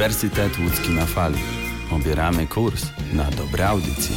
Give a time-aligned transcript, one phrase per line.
[0.00, 1.38] Uniwersytet Łódzki na fali.
[1.92, 4.16] Obieramy kurs na dobre audycje.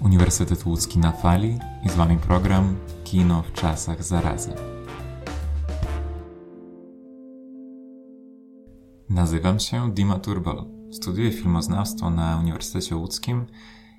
[0.00, 4.52] Uniwersytet Łódzki na fali i z Wami program Kino w czasach zarazy.
[9.08, 10.64] Nazywam się Dima Turbal.
[10.92, 13.46] Studiuję filmoznawstwo na Uniwersytecie Łódzkim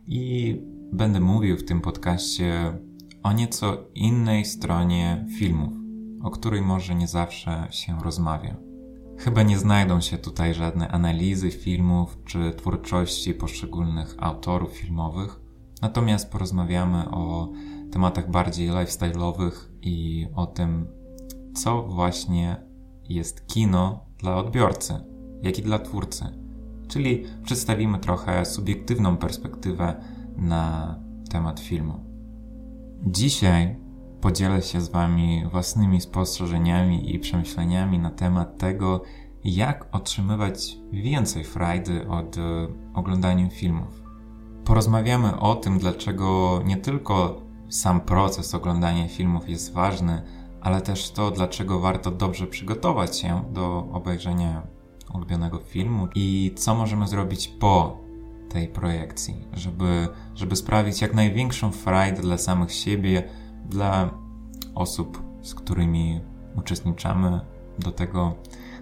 [0.07, 2.77] i będę mówił w tym podcaście
[3.23, 5.73] o nieco innej stronie filmów,
[6.23, 8.55] o której może nie zawsze się rozmawia.
[9.17, 15.39] Chyba nie znajdą się tutaj żadne analizy filmów czy twórczości poszczególnych autorów filmowych,
[15.81, 17.51] natomiast porozmawiamy o
[17.91, 20.87] tematach bardziej lifestyle'owych i o tym,
[21.55, 22.55] co właśnie
[23.09, 24.93] jest kino dla odbiorcy,
[25.41, 26.25] jak i dla twórcy.
[26.87, 29.95] Czyli przedstawimy trochę subiektywną perspektywę
[30.37, 30.95] na
[31.29, 31.99] temat filmu.
[33.05, 33.75] Dzisiaj
[34.21, 39.01] podzielę się z Wami własnymi spostrzeżeniami i przemyśleniami na temat tego,
[39.43, 42.41] jak otrzymywać więcej frajdy od e,
[42.93, 44.03] oglądania filmów.
[44.65, 50.21] Porozmawiamy o tym, dlaczego nie tylko sam proces oglądania filmów jest ważny,
[50.61, 54.67] ale też to, dlaczego warto dobrze przygotować się do obejrzenia
[55.13, 58.04] ulubionego filmu i co możemy zrobić po
[58.55, 63.23] tej projekcji, żeby, żeby sprawić jak największą frajdę dla samych siebie,
[63.69, 64.09] dla
[64.75, 66.21] osób, z którymi
[66.55, 67.39] uczestniczamy
[67.79, 68.35] do tego,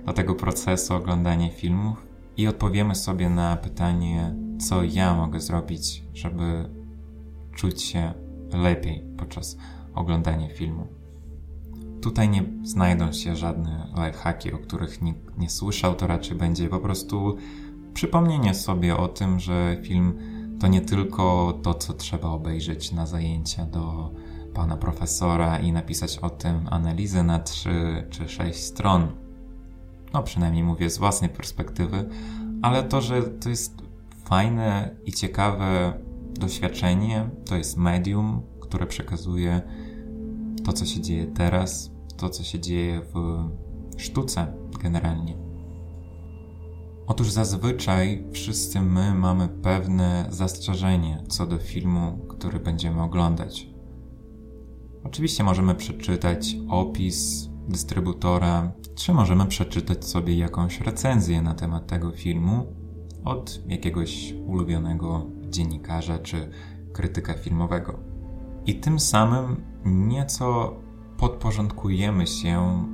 [0.06, 2.08] do tego procesu oglądania filmów
[2.38, 6.70] i odpowiemy sobie na pytanie, co ja mogę zrobić, żeby
[7.56, 8.14] czuć się
[8.52, 9.58] lepiej podczas
[9.94, 10.88] oglądania filmu.
[12.02, 16.80] Tutaj nie znajdą się żadne lifehacki, o których nikt nie słyszał, to raczej będzie po
[16.80, 17.38] prostu
[17.94, 20.20] przypomnienie sobie o tym, że film
[20.60, 24.12] to nie tylko to, co trzeba obejrzeć na zajęcia do
[24.54, 29.08] pana profesora i napisać o tym analizę na 3 czy 6 stron.
[30.14, 32.10] No, przynajmniej mówię z własnej perspektywy,
[32.62, 33.82] ale to, że to jest
[34.24, 35.94] fajne i ciekawe
[36.34, 39.62] doświadczenie, to jest medium, które przekazuje
[40.66, 43.44] to, co się dzieje teraz, to, co się dzieje w
[43.98, 45.43] sztuce generalnie.
[47.08, 53.70] Otóż zazwyczaj wszyscy my mamy pewne zastrzeżenie co do filmu, który będziemy oglądać.
[55.04, 62.66] Oczywiście możemy przeczytać opis dystrybutora, czy możemy przeczytać sobie jakąś recenzję na temat tego filmu
[63.26, 66.52] od jakiegoś ulubionego dziennikarza czy
[66.94, 68.00] krytyka filmowego.
[68.66, 70.76] I tym samym nieco
[71.18, 72.86] podporządkujemy się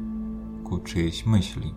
[0.63, 1.75] ku czyjejś myśli.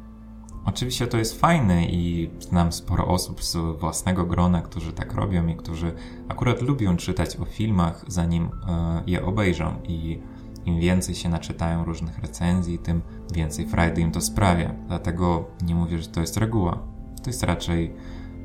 [0.64, 5.56] Oczywiście to jest fajne i znam sporo osób z własnego grona, którzy tak robią i
[5.56, 5.94] którzy
[6.28, 10.18] akurat lubią czytać o filmach, zanim e, je obejrzą i
[10.66, 13.02] im więcej się naczytają różnych recenzji, tym
[13.34, 14.74] więcej frajdy im to sprawia.
[14.88, 16.78] Dlatego nie mówię, że to jest reguła.
[17.22, 17.94] To jest raczej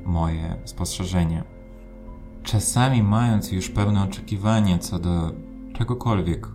[0.06, 1.44] moje spostrzeżenie.
[2.44, 5.32] Czasami mając już pewne oczekiwanie co do
[5.74, 6.48] czegokolwiek,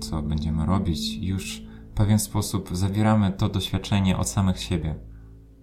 [0.00, 4.94] co będziemy robić, już w pewien sposób zawieramy to doświadczenie od samych siebie,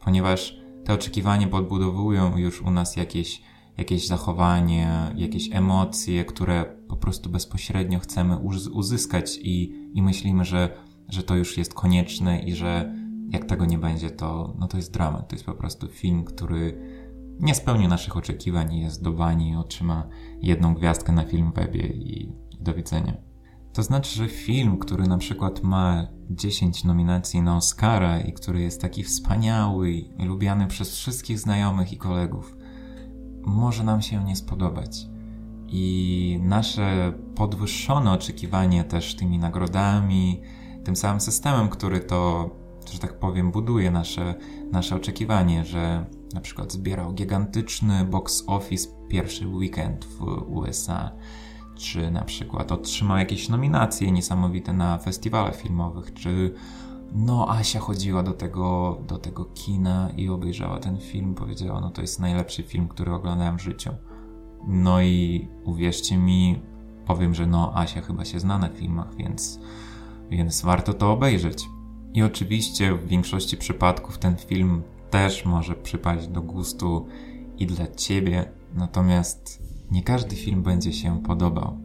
[0.04, 3.42] ponieważ te oczekiwania podbudowują już u nas jakieś,
[3.78, 8.38] jakieś zachowanie, jakieś emocje, które po prostu bezpośrednio chcemy
[8.74, 10.70] uzyskać i, i myślimy, że,
[11.10, 12.96] że to już jest konieczne i że
[13.30, 15.28] jak tego nie będzie, to, no to jest dramat.
[15.28, 16.78] To jest po prostu film, który
[17.40, 20.08] nie spełni naszych oczekiwań i jest do bani otrzyma
[20.42, 23.31] jedną gwiazdkę na film webie i do widzenia.
[23.74, 28.82] To znaczy, że film, który na przykład ma 10 nominacji na Oscara i który jest
[28.82, 32.58] taki wspaniały i lubiany przez wszystkich znajomych i kolegów,
[33.42, 35.08] może nam się nie spodobać.
[35.68, 40.42] I nasze podwyższone oczekiwanie też tymi nagrodami,
[40.84, 42.50] tym samym systemem, który to,
[42.92, 44.36] że tak powiem, buduje nasze,
[44.72, 51.12] nasze oczekiwanie, że na przykład zbierał gigantyczny box office pierwszy weekend w USA,
[51.82, 56.54] czy na przykład otrzymał jakieś nominacje niesamowite na festiwalach filmowych, czy
[57.14, 62.02] no Asia chodziła do tego, do tego kina i obejrzała ten film, powiedziała, no to
[62.02, 63.92] jest najlepszy film, który oglądałem w życiu.
[64.68, 66.62] No i uwierzcie mi,
[67.06, 69.60] powiem, że no Asia chyba się zna na filmach, więc,
[70.30, 71.66] więc warto to obejrzeć.
[72.14, 77.08] I oczywiście w większości przypadków ten film też może przypaść do gustu
[77.58, 79.61] i dla ciebie, natomiast
[79.92, 81.78] nie każdy film będzie się podobał.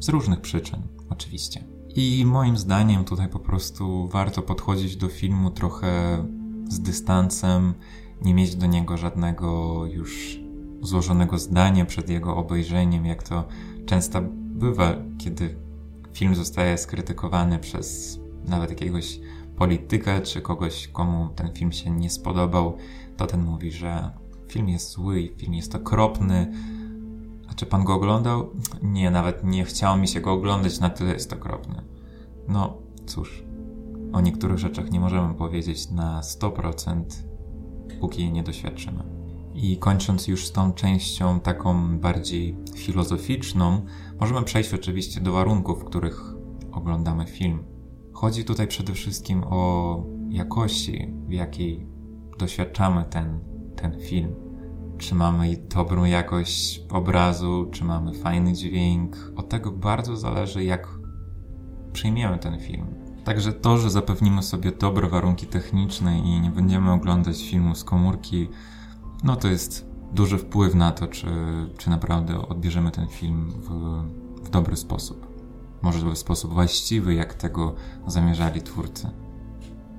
[0.00, 1.64] Z różnych przyczyn, oczywiście.
[1.96, 6.24] I moim zdaniem tutaj po prostu warto podchodzić do filmu trochę
[6.68, 7.74] z dystansem,
[8.22, 10.40] nie mieć do niego żadnego już
[10.82, 13.44] złożonego zdania przed jego obejrzeniem, jak to
[13.86, 15.56] często bywa, kiedy
[16.12, 19.20] film zostaje skrytykowany przez nawet jakiegoś
[19.56, 22.76] polityka, czy kogoś, komu ten film się nie spodobał,
[23.16, 24.10] to ten mówi, że
[24.48, 26.52] film jest zły, film jest okropny.
[27.56, 28.50] Czy pan go oglądał?
[28.82, 31.82] Nie, nawet nie chciało mi się go oglądać, na tyle jest okropny.
[32.48, 33.44] No, cóż,
[34.12, 37.02] o niektórych rzeczach nie możemy powiedzieć na 100%,
[38.00, 39.04] póki je nie doświadczymy.
[39.54, 43.82] I kończąc już z tą częścią taką bardziej filozoficzną,
[44.20, 46.34] możemy przejść oczywiście do warunków, w których
[46.72, 47.64] oglądamy film.
[48.12, 51.86] Chodzi tutaj przede wszystkim o jakości, w jakiej
[52.38, 53.40] doświadczamy ten,
[53.76, 54.43] ten film.
[54.98, 59.16] Czy mamy dobrą jakość obrazu, czy mamy fajny dźwięk.
[59.36, 60.88] Od tego bardzo zależy, jak
[61.92, 62.86] przyjmiemy ten film.
[63.24, 68.48] Także to, że zapewnimy sobie dobre warunki techniczne i nie będziemy oglądać filmu z komórki,
[69.24, 71.26] no to jest duży wpływ na to, czy,
[71.78, 73.70] czy naprawdę odbierzemy ten film w,
[74.44, 75.26] w dobry sposób.
[75.82, 77.74] Może w sposób właściwy, jak tego
[78.06, 79.10] zamierzali twórcy.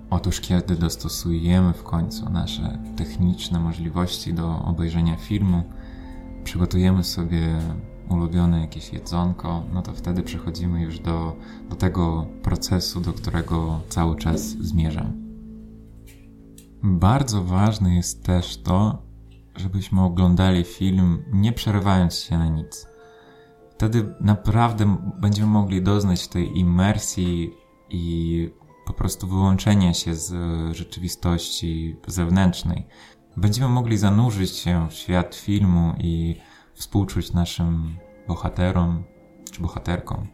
[0.09, 5.63] Otóż kiedy dostosujemy w końcu nasze techniczne możliwości do obejrzenia filmu,
[6.43, 7.59] przygotujemy sobie
[8.09, 11.35] ulubione jakieś jedzonko, no to wtedy przechodzimy już do,
[11.69, 15.25] do tego procesu, do którego cały czas zmierzam.
[16.83, 19.05] Bardzo ważne jest też to,
[19.55, 22.87] żebyśmy oglądali film nie przerywając się na nic.
[23.71, 27.51] Wtedy naprawdę będziemy mogli doznać tej imersji
[27.89, 28.49] i
[28.85, 30.33] po prostu wyłączenia się z
[30.75, 32.87] rzeczywistości zewnętrznej.
[33.37, 36.41] Będziemy mogli zanurzyć się w świat filmu i
[36.73, 37.97] współczuć naszym
[38.27, 39.03] bohaterom
[39.51, 40.27] czy bohaterkom.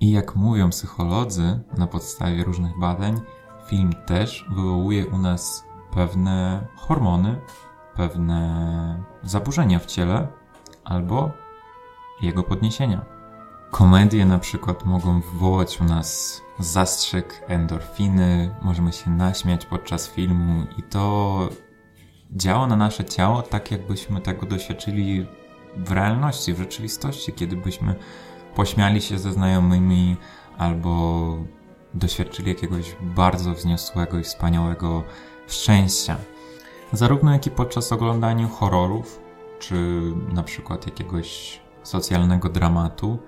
[0.00, 3.20] I jak mówią psycholodzy na podstawie różnych badań,
[3.66, 7.40] film też wywołuje u nas pewne hormony,
[7.94, 10.28] pewne zaburzenia w ciele
[10.84, 11.30] albo
[12.22, 13.19] jego podniesienia.
[13.70, 20.82] Komedie na przykład mogą wywołać u nas zastrzyk endorfiny, możemy się naśmiać podczas filmu i
[20.82, 21.48] to
[22.32, 25.26] działa na nasze ciało tak, jakbyśmy tego doświadczyli
[25.76, 27.94] w realności, w rzeczywistości, kiedy byśmy
[28.54, 30.16] pośmiali się ze znajomymi
[30.58, 31.36] albo
[31.94, 35.02] doświadczyli jakiegoś bardzo wzniosłego i wspaniałego
[35.48, 36.16] szczęścia.
[36.92, 39.20] Zarówno jak i podczas oglądania horrorów,
[39.58, 40.02] czy
[40.32, 43.18] na przykład jakiegoś socjalnego dramatu,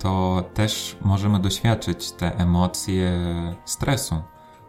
[0.00, 3.12] to też możemy doświadczyć te emocje
[3.64, 4.22] stresu.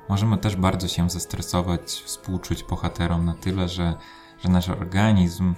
[0.10, 3.94] Możemy też bardzo się zestresować, współczuć bohaterom na tyle, że,
[4.44, 5.56] że nasz organizm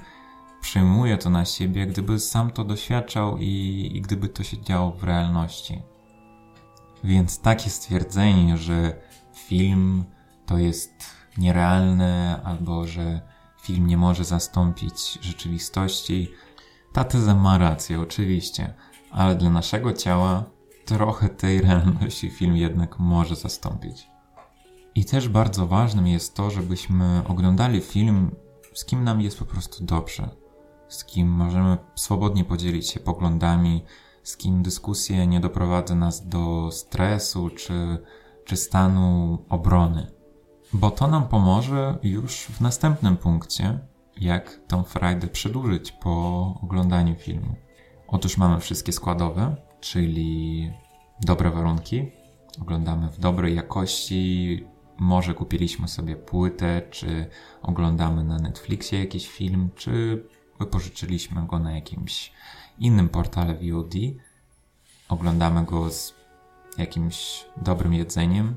[0.62, 5.04] przyjmuje to na siebie, gdyby sam to doświadczał i, i gdyby to się działo w
[5.04, 5.81] realności.
[7.04, 8.94] Więc takie stwierdzenie, że
[9.34, 10.04] film
[10.46, 10.94] to jest
[11.38, 13.22] nierealne albo że
[13.62, 16.31] film nie może zastąpić rzeczywistości,
[16.94, 18.74] ta teza ma rację, oczywiście,
[19.13, 20.44] ale dla naszego ciała
[20.86, 24.07] trochę tej realności film jednak może zastąpić.
[24.95, 28.36] I też bardzo ważnym jest to, żebyśmy oglądali film,
[28.74, 30.30] z kim nam jest po prostu dobrze,
[30.88, 33.83] z kim możemy swobodnie podzielić się poglądami,
[34.24, 37.98] z kim dyskusje nie doprowadzą nas do stresu czy,
[38.45, 40.12] czy stanu obrony.
[40.74, 43.80] Bo to nam pomoże już w następnym punkcie,
[44.18, 47.56] jak tą frajdę przedłużyć po oglądaniu filmu.
[48.14, 50.72] Otóż mamy wszystkie składowe, czyli
[51.22, 52.12] dobre warunki.
[52.62, 54.64] Oglądamy w dobrej jakości.
[54.98, 57.30] Może kupiliśmy sobie płytę, czy
[57.62, 60.26] oglądamy na Netflixie jakiś film, czy
[60.60, 62.34] wypożyczyliśmy go na jakimś
[62.80, 63.94] innym portale VOD.
[65.10, 66.14] Oglądamy go z
[66.78, 68.56] jakimś dobrym jedzeniem,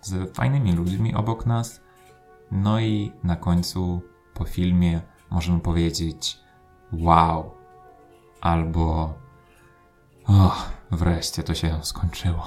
[0.00, 1.80] z fajnymi ludźmi obok nas.
[2.50, 4.00] No i na końcu
[4.34, 6.38] po filmie możemy powiedzieć
[6.92, 7.57] wow
[8.40, 9.14] albo
[10.26, 12.46] oh, wreszcie to się skończyło.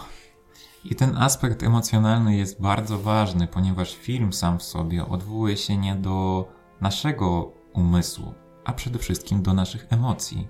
[0.85, 5.95] I ten aspekt emocjonalny jest bardzo ważny, ponieważ film sam w sobie odwołuje się nie
[5.95, 6.47] do
[6.81, 8.33] naszego umysłu,
[8.65, 10.47] a przede wszystkim do naszych emocji.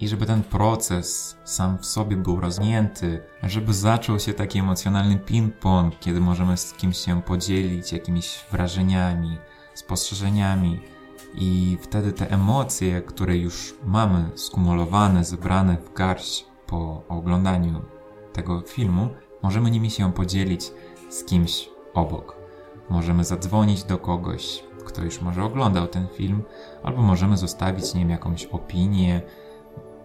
[0.00, 5.90] I żeby ten proces sam w sobie był rozmięty, żeby zaczął się taki emocjonalny ping-pong,
[6.00, 9.38] kiedy możemy z kimś się podzielić jakimiś wrażeniami,
[9.74, 10.80] spostrzeżeniami
[11.36, 17.82] i wtedy te emocje, które już mamy skumulowane, zebrane w garść po oglądaniu
[18.32, 19.08] tego filmu,
[19.42, 20.72] możemy nimi się podzielić
[21.10, 22.36] z kimś obok.
[22.90, 26.42] Możemy zadzwonić do kogoś, kto już może oglądał ten film,
[26.82, 29.22] albo możemy zostawić nim jakąś opinię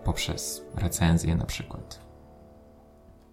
[0.03, 2.01] poprzez recenzję na przykład.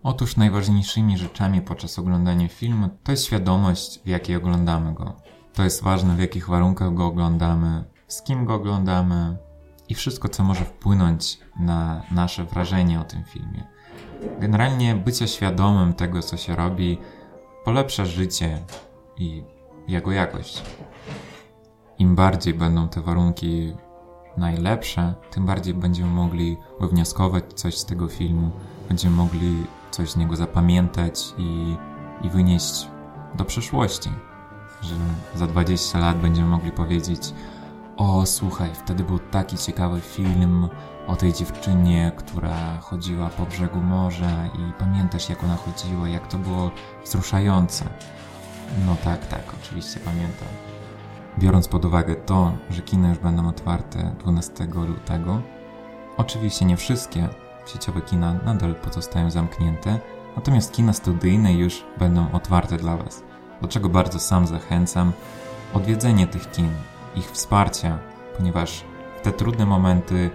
[0.02, 5.16] Otóż najważniejszymi rzeczami podczas oglądania filmu to jest świadomość, w jakiej oglądamy go.
[5.58, 9.36] To jest ważne, w jakich warunkach go oglądamy, z kim go oglądamy
[9.88, 13.66] i wszystko, co może wpłynąć na nasze wrażenie o tym filmie.
[14.40, 16.98] Generalnie bycie świadomym tego, co się robi,
[17.64, 18.58] polepsza życie
[19.16, 19.44] i
[19.88, 20.62] jego jakość.
[21.98, 23.76] Im bardziej będą te warunki
[24.36, 28.50] najlepsze, tym bardziej będziemy mogli wywnioskować coś z tego filmu,
[28.88, 31.76] będziemy mogli coś z niego zapamiętać i,
[32.26, 32.88] i wynieść
[33.34, 34.10] do przyszłości.
[34.82, 34.94] Że
[35.35, 37.32] za 20 lat będziemy mogli powiedzieć:
[37.97, 40.68] O, słuchaj, wtedy był taki ciekawy film
[41.06, 46.38] o tej dziewczynie, która chodziła po brzegu morza, i pamiętasz, jak ona chodziła, jak to
[46.38, 46.70] było
[47.04, 47.85] wzruszające.
[48.87, 50.49] No tak, tak, oczywiście pamiętam.
[51.38, 55.42] Biorąc pod uwagę to, że kina już będą otwarte 12 lutego,
[56.16, 57.28] oczywiście nie wszystkie
[57.66, 59.99] sieciowe kina nadal pozostają zamknięte,
[60.37, 63.23] natomiast kina studyjne już będą otwarte dla Was.
[63.62, 65.12] Do czego bardzo sam zachęcam
[65.74, 66.70] odwiedzenie tych kin,
[67.16, 67.98] ich wsparcia,
[68.36, 68.84] ponieważ
[69.18, 70.30] w te trudne momenty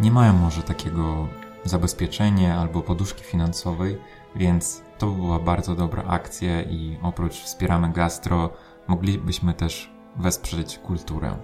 [0.00, 1.28] nie mają może takiego
[1.64, 3.98] zabezpieczenia albo poduszki finansowej,
[4.36, 8.50] więc to by była bardzo dobra akcja i oprócz wspieramy gastro,
[8.88, 11.36] moglibyśmy też wesprzeć kulturę.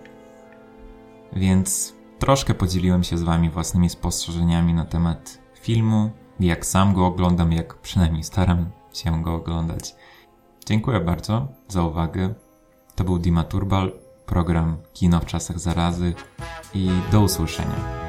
[1.33, 7.53] Więc troszkę podzieliłem się z Wami własnymi spostrzeżeniami na temat filmu, jak sam go oglądam,
[7.53, 9.95] jak przynajmniej staram się go oglądać.
[10.67, 12.35] Dziękuję bardzo za uwagę.
[12.95, 13.93] To był Dima Turbal,
[14.27, 16.15] program Kino w czasach zarazy
[16.75, 18.04] i do usłyszenia.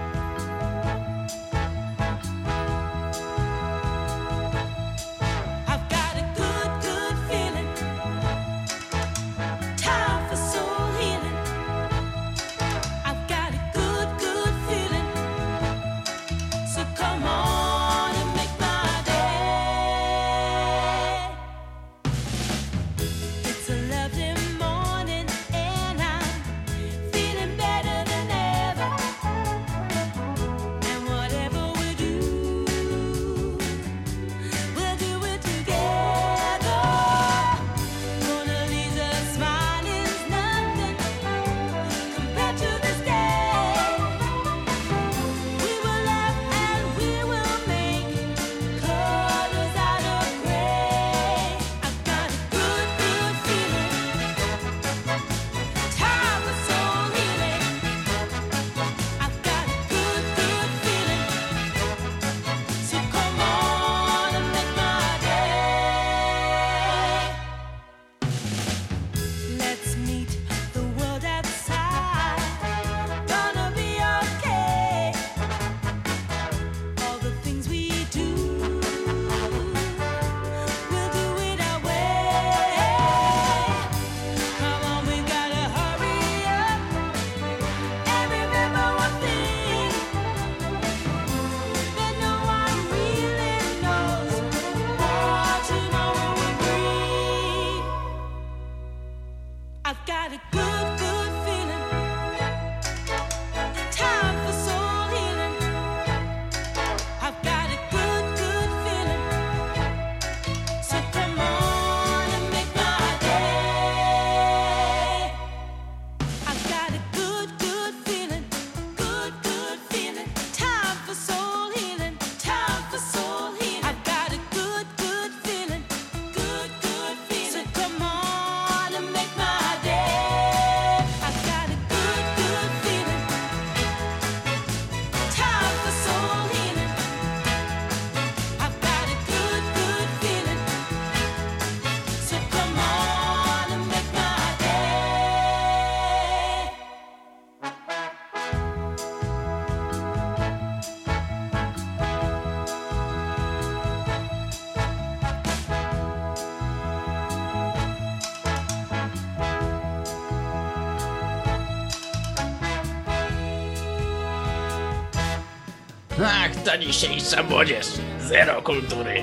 [166.24, 167.86] Ach, ta dzisiejsza młodzież.
[168.19, 169.13] Zero kultury.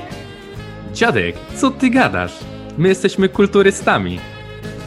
[0.94, 2.38] Dziadek, co ty gadasz?
[2.78, 4.18] My jesteśmy kulturystami.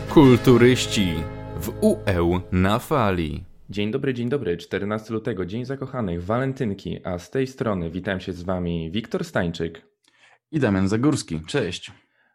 [0.09, 1.13] Kulturyści
[1.61, 3.43] w UE na fali.
[3.69, 4.57] Dzień dobry, dzień dobry.
[4.57, 9.81] 14 lutego, Dzień Zakochanych, walentynki, a z tej strony witam się z wami Wiktor Stańczyk
[10.51, 11.41] i Damian Zagórski.
[11.47, 11.91] Cześć.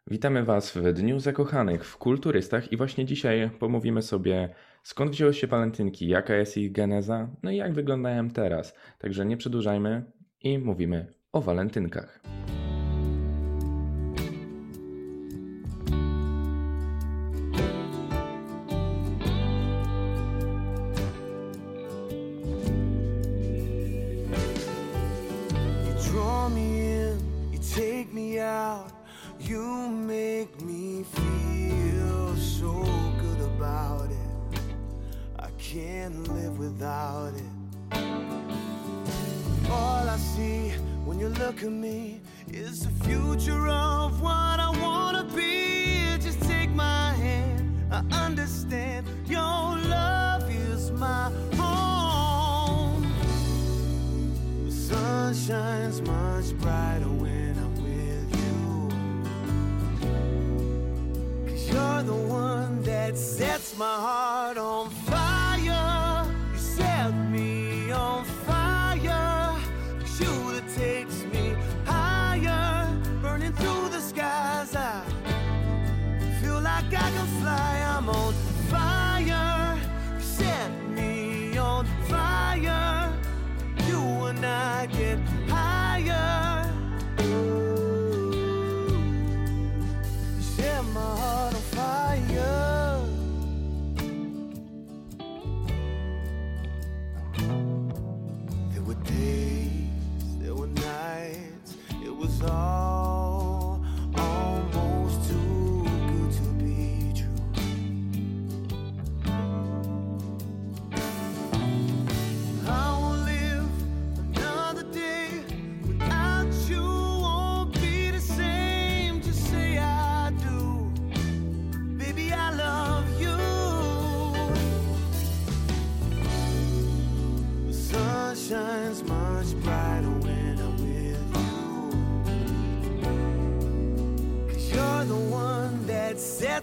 [0.07, 4.49] Witamy was w Dniu Zakochanych w Kulturystach i właśnie dzisiaj pomówimy sobie
[4.83, 6.07] Skąd wzięły się palentynki?
[6.07, 7.29] Jaka jest ich geneza?
[7.43, 8.73] No i jak wyglądają teraz?
[8.99, 10.03] Także nie przedłużajmy
[10.43, 12.21] i mówimy o walentynkach.
[29.39, 32.90] You make me feel so
[35.71, 37.97] can't live without it.
[39.69, 40.71] All I see
[41.05, 42.19] when you look at me
[42.51, 46.17] is the future of what I wanna be.
[46.19, 53.07] Just take my hand, I understand your love is my home.
[54.65, 58.89] The sun shines much brighter when I'm with you.
[61.47, 65.00] Cause you're the one that sets my heart on fire.
[76.93, 77.83] I can fly.
[77.95, 78.33] I'm on
[78.69, 79.79] fire.
[80.15, 83.13] You set me on fire.
[83.87, 85.19] You and I get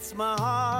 [0.08, 0.77] sets my heart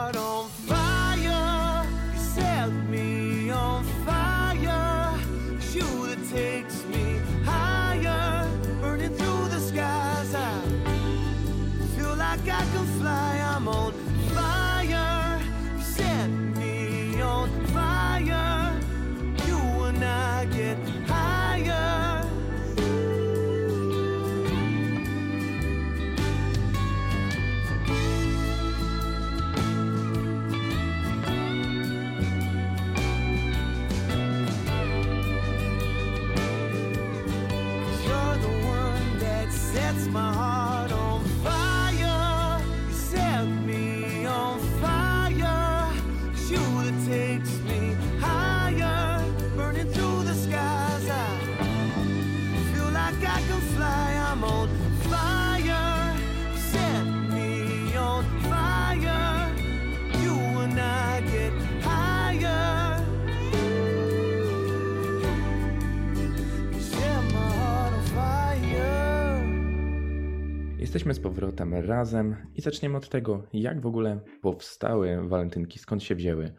[71.09, 76.15] Jesteśmy z powrotem razem i zaczniemy od tego, jak w ogóle powstały walentynki, skąd się
[76.15, 76.53] wzięły.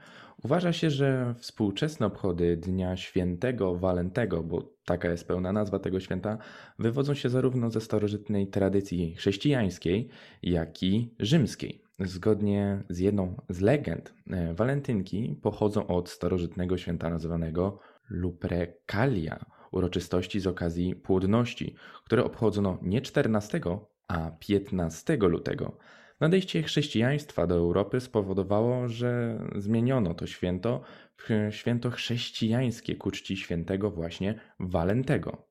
[0.44, 6.38] Uważa się, że współczesne obchody Dnia Świętego Walentego, bo taka jest pełna nazwa tego święta,
[6.80, 10.10] wywodzą się zarówno ze starożytnej tradycji chrześcijańskiej,
[10.44, 11.84] jak i rzymskiej.
[12.00, 20.48] Zgodnie z jedną z legend, e, walentynki pochodzą od starożytnego święta nazywanego Lupercalia, uroczystości z
[20.48, 23.62] okazji płodności, które obchodzono nie 14,
[24.10, 25.78] a 15 lutego.
[26.20, 30.82] Nadejście chrześcijaństwa do Europy spowodowało, że zmieniono to święto
[31.18, 35.48] w święto chrześcijańskie ku czci świętego właśnie Walentego,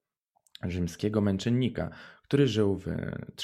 [0.62, 1.90] rzymskiego męczennika,
[2.22, 2.86] który żył w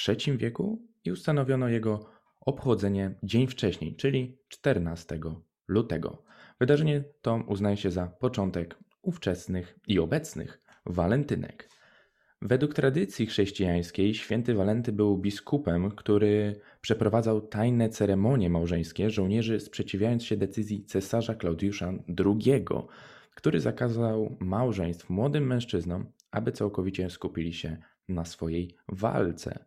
[0.09, 2.07] III wieku i ustanowiono jego
[2.41, 5.19] obchodzenie dzień wcześniej, czyli 14
[5.69, 6.25] lutego.
[6.61, 11.74] Wydarzenie to uznaje się za początek ówczesnych i obecnych walentynek.
[12.47, 20.37] Według tradycji chrześcijańskiej święty Walenty był biskupem, który przeprowadzał tajne ceremonie małżeńskie żołnierzy, sprzeciwiając się
[20.37, 21.93] decyzji cesarza Klaudiusza
[22.25, 22.65] II,
[23.35, 27.77] który zakazał małżeństw młodym mężczyznom, aby całkowicie skupili się
[28.09, 29.65] na swojej walce.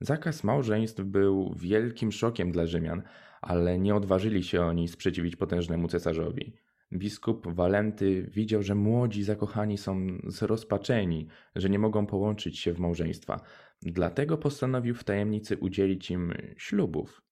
[0.00, 3.02] Zakaz małżeństw był wielkim szokiem dla Rzymian,
[3.40, 6.52] ale nie odważyli się oni sprzeciwić potężnemu cesarzowi.
[6.92, 13.40] Biskup Walenty widział, że młodzi zakochani są zrozpaczeni, że nie mogą połączyć się w małżeństwa.
[13.82, 17.22] Dlatego postanowił w tajemnicy udzielić im ślubów.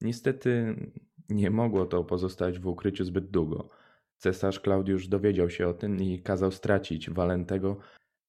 [0.00, 0.76] Niestety
[1.28, 3.68] nie mogło to pozostać w ukryciu zbyt długo.
[4.16, 7.78] Cesarz Klaudiusz dowiedział się o tym i kazał stracić Walentego.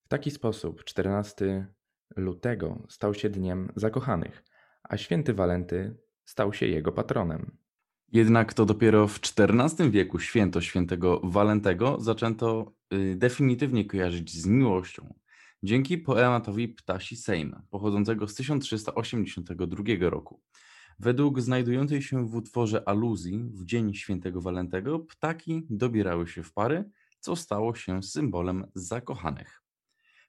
[0.04, 1.68] W taki sposób 14
[2.16, 4.44] lutego stał się dniem zakochanych,
[4.84, 7.65] a święty Walenty stał się jego patronem.
[8.12, 15.14] Jednak to dopiero w XIV wieku święto świętego Walentego zaczęto y, definitywnie kojarzyć z miłością.
[15.64, 20.42] Dzięki poematowi Ptasi Sejm, pochodzącego z 1382 roku.
[21.00, 26.90] Według znajdującej się w utworze aluzji w Dzień Świętego Walentego ptaki dobierały się w pary,
[27.20, 29.62] co stało się symbolem zakochanych.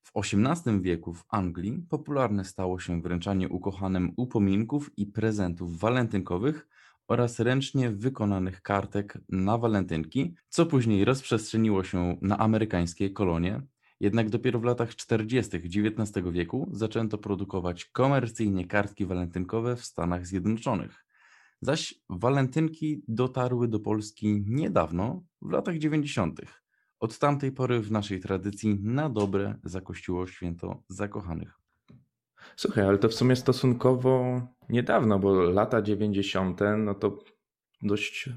[0.02, 6.68] W XVIII wieku w Anglii popularne stało się wręczanie ukochanym upominków i prezentów walentynkowych
[7.08, 13.62] oraz ręcznie wykonanych kartek na walentynki, co później rozprzestrzeniło się na amerykańskie kolonie.
[14.00, 15.56] Jednak dopiero w latach 40.
[15.56, 21.06] XIX wieku zaczęto produkować komercyjnie kartki walentynkowe w Stanach Zjednoczonych.
[21.60, 26.40] Zaś walentynki dotarły do Polski niedawno, w latach 90.
[27.00, 31.60] Od tamtej pory w naszej tradycji na dobre zakościło święto zakochanych.
[32.56, 36.60] Słuchaj, ale to w sumie stosunkowo niedawno, bo lata 90.
[36.78, 37.18] no to
[37.82, 38.30] dość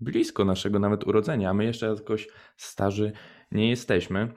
[0.00, 3.12] blisko naszego nawet urodzenia, a my jeszcze jakoś starzy
[3.52, 4.28] nie jesteśmy.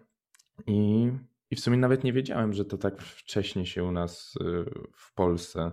[0.67, 1.11] I,
[1.51, 5.13] I w sumie nawet nie wiedziałem, że to tak wcześnie się u nas y, w
[5.13, 5.71] Polsce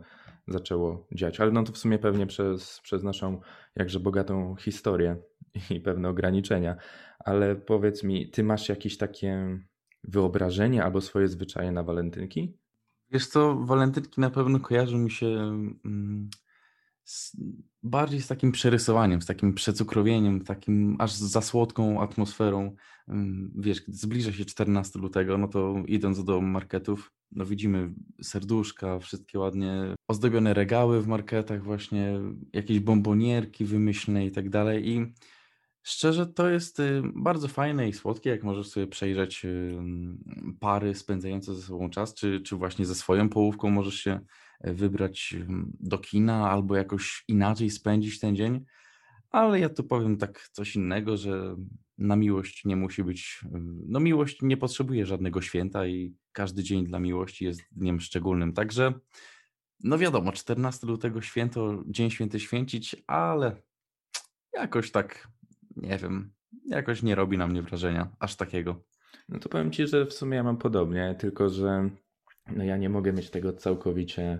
[0.48, 1.40] zaczęło dziać.
[1.40, 3.40] Ale no to w sumie pewnie przez, przez naszą
[3.76, 5.16] jakże bogatą historię
[5.70, 6.76] i pewne ograniczenia.
[7.18, 9.58] Ale powiedz mi, ty masz jakieś takie
[10.04, 12.58] wyobrażenie albo swoje zwyczaje na walentynki?
[13.12, 15.27] Wiesz co, walentynki na pewno kojarzą mi się
[15.85, 16.31] mm,
[17.05, 17.37] z,
[17.83, 22.75] bardziej z takim przerysowaniem, z takim przecukrowieniem, takim aż za słodką atmosferą.
[23.09, 28.98] Mm, wiesz, gdy zbliża się 14 lutego, no to idąc do marketów, no widzimy serduszka,
[28.98, 32.20] wszystkie ładnie ozdobione regały w marketach, właśnie
[32.53, 34.88] jakieś bombonierki wymyślne i tak dalej.
[34.88, 35.12] I
[35.83, 39.47] Szczerze, to jest y, bardzo fajne i słodkie, jak możesz sobie przejrzeć
[40.61, 44.21] pary spędzające ze sobą czas, czy, czy właśnie ze swoją połówką możesz się
[44.61, 45.37] e, wybrać
[45.81, 48.64] do kina albo jakoś inaczej spędzić ten dzień.
[49.31, 51.57] Ale ja tu powiem tak coś innego, że
[51.99, 53.40] na miłość nie musi być,
[53.87, 58.53] no miłość nie potrzebuje żadnego święta i każdy dzień dla miłości jest dniem szczególnym.
[58.53, 58.92] Także,
[59.81, 63.62] no wiadomo, 14 lutego święto, dzień święty święcić, ale
[64.53, 65.29] jakoś tak
[65.76, 66.32] nie wiem,
[66.66, 68.82] jakoś nie robi na mnie wrażenia aż takiego.
[69.28, 71.90] No to powiem ci, że w sumie ja mam podobnie, tylko że
[72.56, 74.38] no ja nie mogę mieć tego całkowicie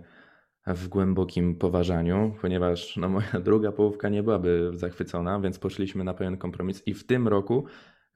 [0.67, 6.37] w głębokim poważaniu, ponieważ no moja druga połówka nie byłaby zachwycona, więc poszliśmy na pewien
[6.37, 7.65] kompromis i w tym roku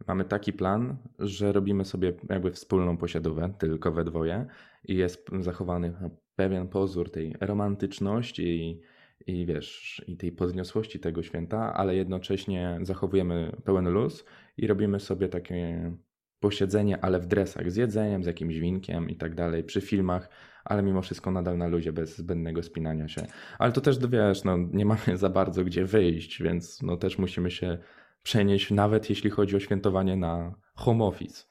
[0.07, 4.46] mamy taki plan, że robimy sobie jakby wspólną posiadówę, tylko we dwoje
[4.85, 5.94] i jest zachowany
[6.37, 8.81] pewien pozór tej romantyczności i
[9.26, 14.24] i wiesz, i tej podniosłości tego święta, ale jednocześnie zachowujemy pełen luz
[14.57, 15.92] i robimy sobie takie
[16.40, 20.29] posiedzenie, ale w dresach, z jedzeniem, z jakimś winkiem i tak dalej, przy filmach,
[20.64, 23.26] ale mimo wszystko nadal na luzie, bez zbędnego spinania się.
[23.59, 27.50] Ale to też, wiesz, no, nie mamy za bardzo gdzie wyjść, więc no, też musimy
[27.50, 27.79] się
[28.22, 31.44] przenieść, nawet jeśli chodzi o świętowanie na home office.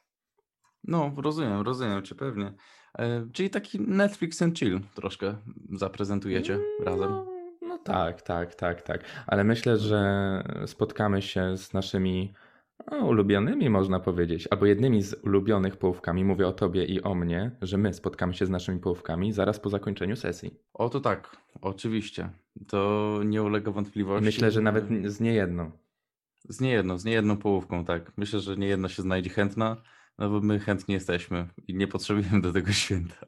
[0.84, 2.54] No, rozumiem, rozumiem cię pewnie.
[2.98, 5.36] E, czyli taki Netflix and chill troszkę
[5.72, 7.35] zaprezentujecie razem.
[7.76, 9.04] No tak, tak, tak, tak.
[9.28, 12.34] Ale myślę, że spotkamy się z naszymi
[12.92, 16.24] no, ulubionymi, można powiedzieć, albo jednymi z ulubionych połówkami.
[16.24, 19.70] Mówię o tobie i o mnie, że my spotkamy się z naszymi połówkami zaraz po
[19.70, 20.60] zakończeniu sesji.
[20.74, 22.30] O to tak, oczywiście.
[22.68, 24.26] To nie ulega wątpliwości.
[24.26, 25.72] Myślę, że nawet z niejedną.
[26.50, 28.12] Z niejedną, z niejedną połówką, tak.
[28.18, 29.78] Myślę, że niejedna się znajdzie chętna.
[30.18, 33.26] No bo my chętnie jesteśmy i nie potrzebujemy do tego święta.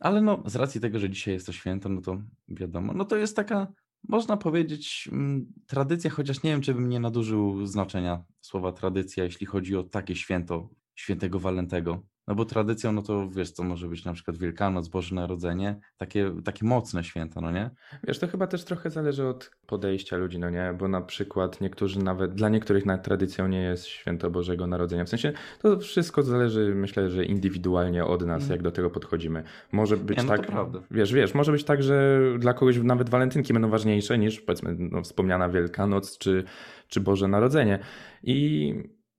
[0.00, 3.16] Ale no, z racji tego, że dzisiaj jest to święto, no to wiadomo, no to
[3.16, 3.66] jest taka
[4.08, 9.46] można powiedzieć, mm, tradycja, chociaż nie wiem, czy bym nie nadużył znaczenia słowa tradycja, jeśli
[9.46, 12.02] chodzi o takie święto, świętego Walentego.
[12.28, 16.32] No bo tradycją, no to wiesz, co może być na przykład Wielkanoc, Boże Narodzenie, takie,
[16.44, 17.70] takie mocne święta, no nie?
[18.04, 20.74] Wiesz, to chyba też trochę zależy od podejścia ludzi, no nie?
[20.78, 25.04] Bo na przykład niektórzy nawet, dla niektórych nawet tradycją nie jest święto Bożego Narodzenia.
[25.04, 28.52] W sensie to wszystko zależy, myślę, że indywidualnie od nas, mm.
[28.52, 29.42] jak do tego podchodzimy.
[29.72, 30.50] Może być nie, no tak,
[30.90, 35.02] wiesz, wiesz, może być tak, że dla kogoś nawet walentynki będą ważniejsze niż powiedzmy no,
[35.02, 36.44] wspomniana Wielkanoc czy,
[36.88, 37.78] czy Boże Narodzenie.
[38.22, 38.74] I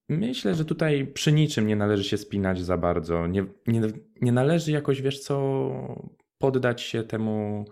[0.10, 3.28] Myślę, że tutaj przy niczym nie należy się spinać za bardzo.
[3.28, 3.82] Nie, nie,
[4.22, 7.66] nie należy jakoś, wiesz co, poddać się temu,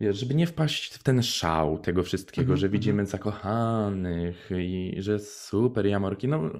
[0.00, 2.60] wiesz, żeby nie wpaść w ten szał tego wszystkiego, mm -hmm.
[2.60, 6.28] że widzimy zakochanych i że super jamorki.
[6.28, 6.50] No,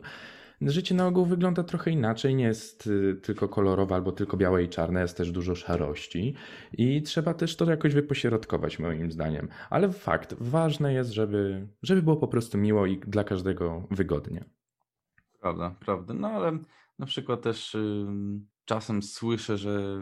[0.61, 4.69] życie na ogół wygląda trochę inaczej, nie jest y, tylko kolorowe albo tylko białe i
[4.69, 6.35] czarne, jest też dużo szarości
[6.73, 9.49] i trzeba też to jakoś wypośrodkować moim zdaniem.
[9.71, 14.58] Ale fakt, ważne jest, żeby, żeby było po prostu miło i dla każdego wygodnie.
[15.41, 16.15] Prawda, prawda.
[16.15, 16.59] No ale
[16.99, 18.07] na przykład też y,
[18.65, 20.01] czasem słyszę, że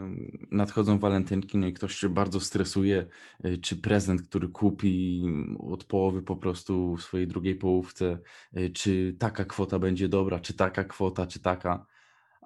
[0.51, 3.07] nadchodzą walentynki, no i ktoś się bardzo stresuje,
[3.45, 5.23] y, czy prezent, który kupi
[5.59, 8.19] od połowy po prostu w swojej drugiej połówce,
[8.57, 11.85] y, czy taka kwota będzie dobra, czy taka kwota, czy taka.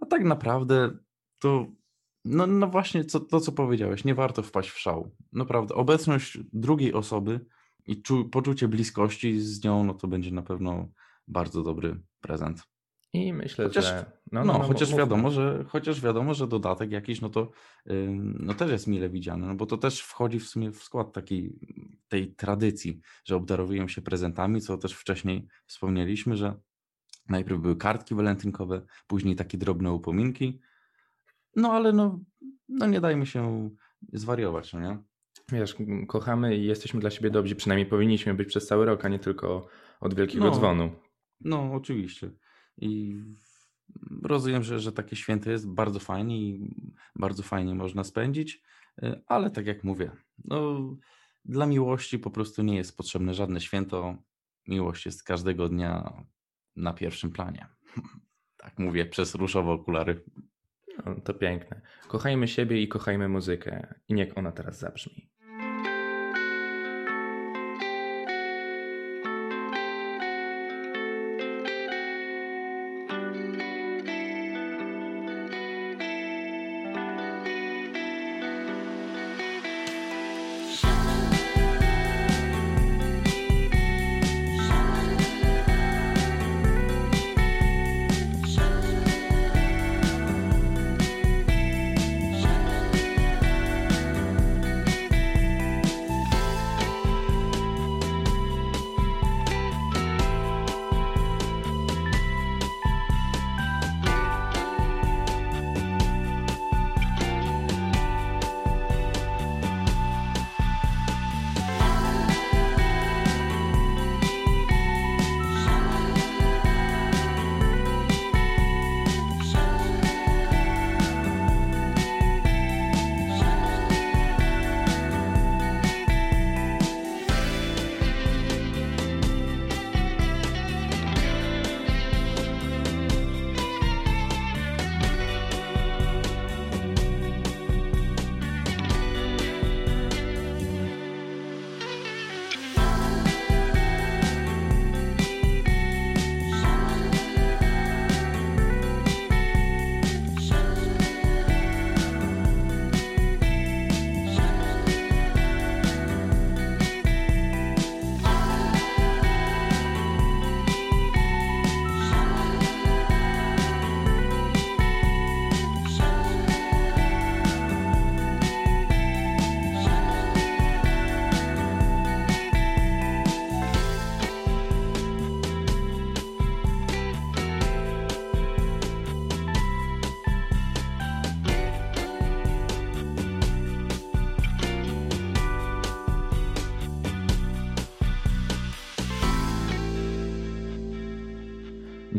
[0.01, 0.97] A tak naprawdę
[1.39, 1.67] to
[2.25, 5.15] No, no właśnie co, to, co powiedziałeś, nie warto wpaść w szał.
[5.33, 7.45] Naprawdę, obecność drugiej osoby
[7.87, 10.87] i czu, poczucie bliskości z nią, no to będzie na pewno
[11.27, 12.63] bardzo dobry prezent.
[13.13, 14.11] I myślę, Chociaż- że.
[14.31, 15.03] No, chociaż mówmy.
[15.03, 17.51] wiadomo, że chociaż wiadomo, że dodatek jakiś, no to
[17.91, 21.13] ym, no też jest mile widziany, no bo to też wchodzi w sumie w skład
[21.13, 21.59] takiej
[22.07, 26.55] tej tradycji, że obdarowują się prezentami, co też wcześniej wspomnieliśmy, że
[27.29, 30.59] najpierw były kartki walentynkowe, później takie drobne upominki.
[31.55, 32.19] No ale no,
[32.69, 33.69] no nie dajmy się
[34.13, 34.97] zwariować, no nie?
[35.51, 35.75] Wiesz,
[36.07, 37.55] kochamy i jesteśmy dla siebie dobrzy.
[37.55, 39.67] Przynajmniej powinniśmy być przez cały rok, a nie tylko
[39.99, 40.51] od wielkiego No.
[40.51, 40.91] dzwonu.
[41.41, 42.31] No, oczywiście.
[42.77, 43.21] I
[44.23, 46.75] rozumiem, że, że takie święto jest bardzo fajnie i
[47.15, 48.61] bardzo fajnie można spędzić,
[49.03, 50.11] y, ale tak jak mówię,
[50.45, 50.89] no,
[51.45, 54.15] dla miłości po prostu nie jest potrzebne żadne święto.
[54.67, 56.13] Miłość jest każdego dnia
[56.75, 57.67] na pierwszym planie.
[58.57, 60.23] Tak mówię przez różowe okulary.
[61.05, 61.81] No, to piękne.
[62.07, 63.93] Kochajmy siebie i kochajmy muzykę.
[64.07, 65.30] I niech ona teraz zabrzmi.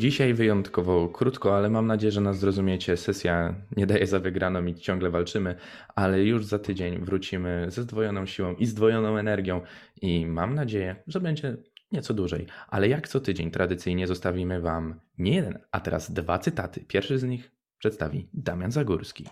[0.03, 2.97] Dzisiaj wyjątkowo krótko, ale mam nadzieję, że nas zrozumiecie.
[2.97, 5.55] Sesja nie daje za wygraną i ciągle walczymy,
[5.95, 9.61] ale już za tydzień wrócimy ze zdwojoną siłą i zdwojoną energią
[10.01, 11.57] i mam nadzieję, że będzie
[11.93, 12.47] nieco dłużej.
[12.69, 16.85] Ale jak co tydzień tradycyjnie zostawimy Wam nie jeden, a teraz dwa cytaty.
[16.89, 19.27] Pierwszy z nich przedstawi Damian Zagórski.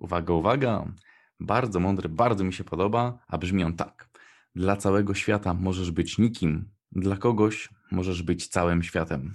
[0.00, 0.92] Uwaga, uwaga!
[1.40, 4.08] Bardzo mądry, bardzo mi się podoba, a brzmi on tak.
[4.54, 9.34] Dla całego świata możesz być nikim, dla kogoś możesz być całym światem.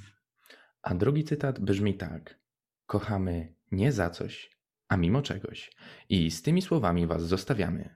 [0.82, 2.40] A drugi cytat brzmi tak:
[2.86, 5.72] Kochamy nie za coś, a mimo czegoś.
[6.10, 7.96] I z tymi słowami Was zostawiamy.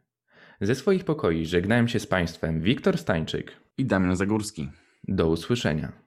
[0.62, 3.64] Ze swoich pokoi żegnałem się z Państwem Wiktor Stańczyk.
[3.78, 4.70] I Damian Zagórski.
[5.08, 6.03] Do usłyszenia.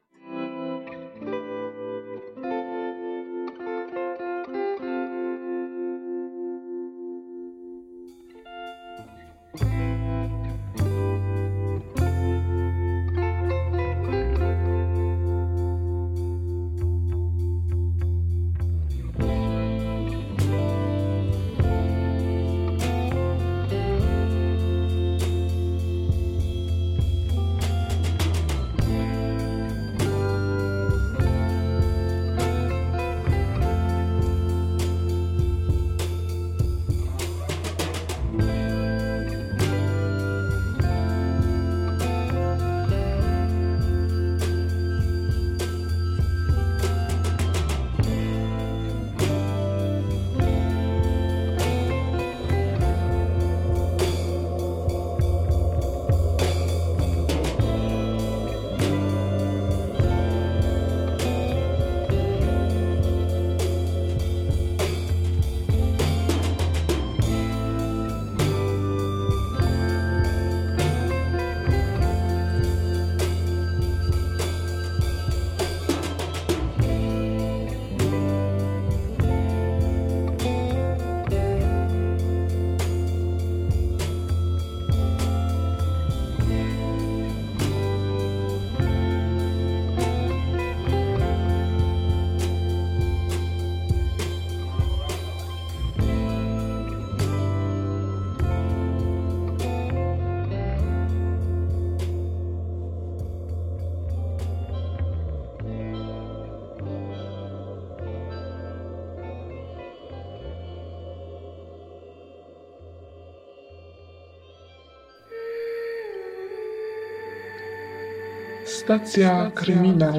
[118.87, 120.13] Stacja kryminał.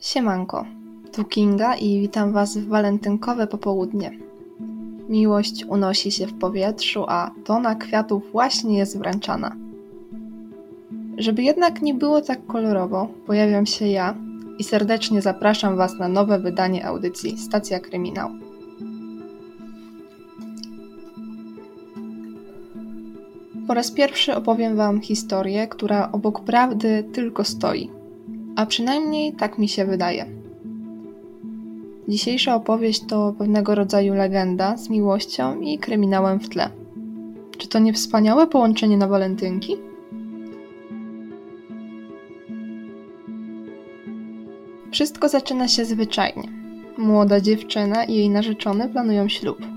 [0.00, 0.64] Siemanko,
[1.12, 4.10] tu Kinga i witam Was w walentynkowe popołudnie.
[5.08, 9.56] Miłość unosi się w powietrzu, a tona kwiatów właśnie jest wręczana.
[11.18, 14.14] Żeby jednak nie było tak kolorowo, pojawiam się ja
[14.58, 18.30] i serdecznie zapraszam Was na nowe wydanie audycji Stacja Kryminał.
[23.66, 27.90] Po raz pierwszy opowiem Wam historię, która obok prawdy tylko stoi.
[28.56, 30.26] A przynajmniej tak mi się wydaje.
[32.08, 36.70] Dzisiejsza opowieść to pewnego rodzaju legenda z miłością i kryminałem w tle.
[37.58, 39.76] Czy to nie wspaniałe połączenie na walentynki?
[44.92, 46.48] Wszystko zaczyna się zwyczajnie.
[46.98, 49.75] Młoda dziewczyna i jej narzeczony planują ślub.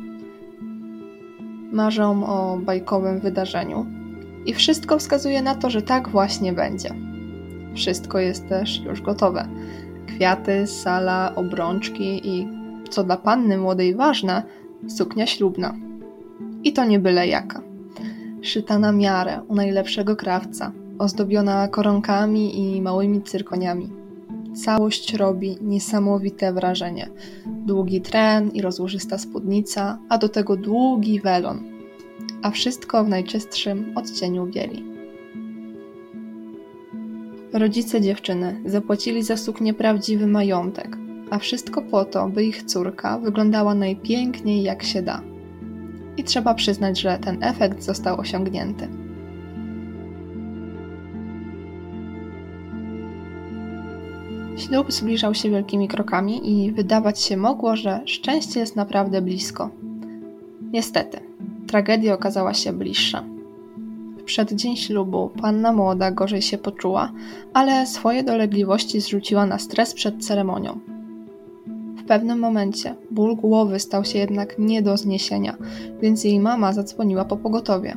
[1.72, 3.86] Marzą o bajkowym wydarzeniu
[4.46, 6.90] i wszystko wskazuje na to, że tak właśnie będzie.
[7.76, 9.48] Wszystko jest też już gotowe.
[10.08, 12.48] Kwiaty, sala, obrączki i,
[12.90, 14.44] co dla panny młodej ważne,
[14.88, 15.76] suknia ślubna.
[16.64, 17.62] I to nie byle jaka.
[18.42, 23.99] Szyta na miarę u najlepszego krawca, ozdobiona koronkami i małymi cyrkoniami.
[24.64, 27.10] Całość robi niesamowite wrażenie.
[27.46, 31.64] Długi tren i rozłożysta spódnica, a do tego długi welon.
[32.42, 34.86] A wszystko w najczystszym odcieniu bieli.
[37.54, 40.98] Rodzice dziewczyny zapłacili za suknię prawdziwy majątek,
[41.30, 45.22] a wszystko po to, by ich córka wyglądała najpiękniej jak się da.
[46.18, 49.09] I trzeba przyznać, że ten efekt został osiągnięty.
[54.60, 59.70] Ślub zbliżał się wielkimi krokami i wydawać się mogło, że szczęście jest naprawdę blisko.
[60.62, 61.20] Niestety,
[61.68, 63.24] tragedia okazała się bliższa.
[64.18, 67.12] W przeddzień ślubu panna młoda gorzej się poczuła,
[67.54, 70.80] ale swoje dolegliwości zrzuciła na stres przed ceremonią.
[71.98, 75.58] W pewnym momencie ból głowy stał się jednak nie do zniesienia,
[76.02, 77.96] więc jej mama zadzwoniła po pogotowie.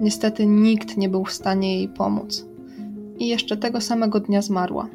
[0.00, 2.46] Niestety nikt nie był w stanie jej pomóc.
[3.18, 4.88] I jeszcze tego samego dnia zmarła.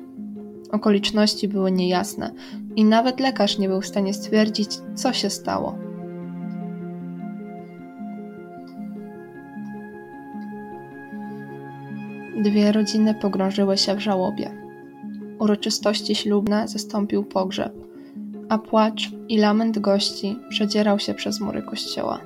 [0.75, 2.31] Okoliczności były niejasne
[2.75, 5.77] i nawet lekarz nie był w stanie stwierdzić, co się stało.
[12.43, 14.51] Dwie rodziny pogrążyły się w żałobie.
[15.39, 17.73] Uroczystości ślubne zastąpił pogrzeb,
[18.49, 22.19] a płacz i lament gości przedzierał się przez mury kościoła.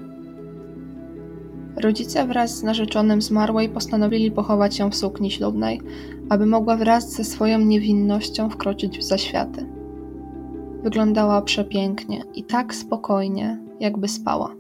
[1.80, 5.82] Rodzice wraz z narzeczonym zmarłej postanowili pochować ją w sukni ślubnej,
[6.30, 9.66] aby mogła wraz ze swoją niewinnością wkroczyć w zaświaty.
[10.84, 14.56] Wyglądała przepięknie i tak spokojnie, jakby spała.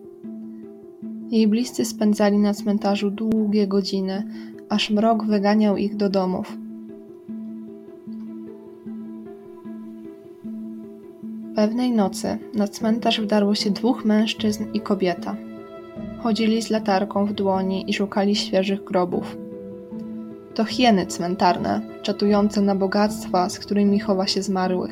[1.31, 4.23] Jej bliscy spędzali na cmentarzu długie godziny,
[4.69, 6.57] aż mrok wyganiał ich do domów.
[11.55, 15.48] Pewnej nocy na cmentarz wdarło się dwóch mężczyzn i kobieta.
[16.23, 19.37] Chodzili z latarką w dłoni i szukali świeżych grobów.
[20.55, 24.91] To hieny cmentarne, czatujące na bogactwa, z którymi chowa się zmarłych.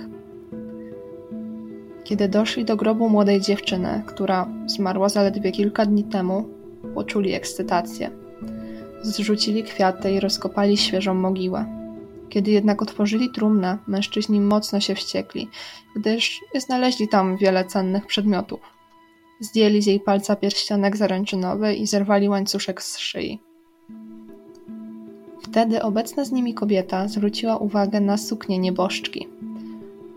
[2.04, 6.50] Kiedy doszli do grobu młodej dziewczyny, która zmarła zaledwie kilka dni temu,
[6.96, 8.12] poczuli ekscytację.
[9.02, 11.66] Zrzucili kwiaty i rozkopali świeżą mogiłę.
[12.30, 15.50] Kiedy jednak otworzyli trumnę, mężczyźni mocno się wściekli,
[15.96, 18.77] gdyż nie znaleźli tam wiele cennych przedmiotów.
[19.40, 23.40] Zdjęli z jej palca pierścionek zaręczynowy i zerwali łańcuszek z szyi.
[25.42, 29.28] Wtedy obecna z nimi kobieta zwróciła uwagę na suknię nieboszczki.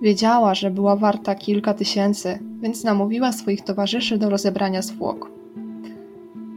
[0.02, 5.30] Wiedziała, że była warta kilka tysięcy, więc namówiła swoich towarzyszy do rozebrania zwłok.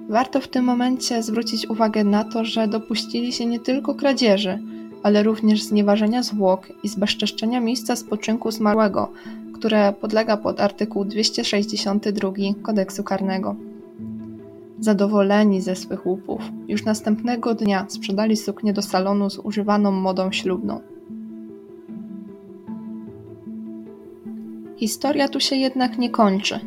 [0.09, 4.59] Warto w tym momencie zwrócić uwagę na to, że dopuścili się nie tylko kradzieży,
[5.03, 9.11] ale również znieważenia zwłok i zbezczeszczenia miejsca spoczynku zmarłego,
[9.53, 12.31] które podlega pod artykuł 262
[12.61, 13.55] kodeksu karnego.
[14.79, 20.79] Zadowoleni ze swych łupów, już następnego dnia sprzedali suknię do salonu z używaną modą ślubną.
[24.77, 26.59] Historia tu się jednak nie kończy.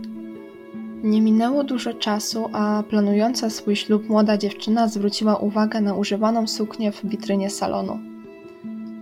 [1.02, 6.92] Nie minęło dużo czasu, a planująca swój ślub młoda dziewczyna zwróciła uwagę na używaną suknię
[6.92, 8.15] w witrynie salonu.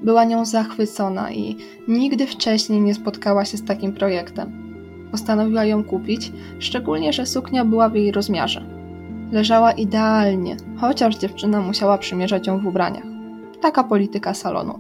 [0.04, 1.56] Była nią zachwycona i
[1.88, 4.64] nigdy wcześniej nie spotkała się z takim projektem.
[5.10, 8.64] Postanowiła ją kupić, szczególnie, że suknia była w jej rozmiarze.
[9.32, 13.04] Leżała idealnie, chociaż dziewczyna musiała przymierzać ją w ubraniach.
[13.60, 14.78] Taka polityka salonu.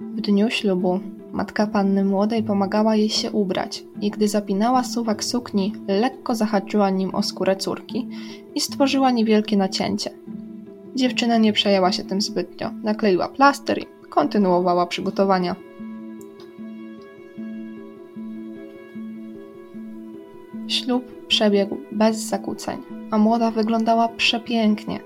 [0.00, 1.00] W dniu ślubu
[1.32, 7.14] matka panny młodej pomagała jej się ubrać i gdy zapinała suwak sukni, lekko zahaczyła nim
[7.14, 8.08] o skórę córki
[8.54, 10.10] i stworzyła niewielkie nacięcie.
[10.96, 15.56] Dziewczyna nie przejęła się tym zbytnio, nakleiła plaster i kontynuowała przygotowania.
[20.68, 22.78] Ślub przebiegł bez zakłóceń,
[23.10, 25.00] a młoda wyglądała przepięknie.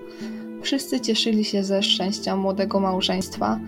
[0.63, 3.61] Wszyscy cieszyli się ze szczęścia młodego małżeństwa,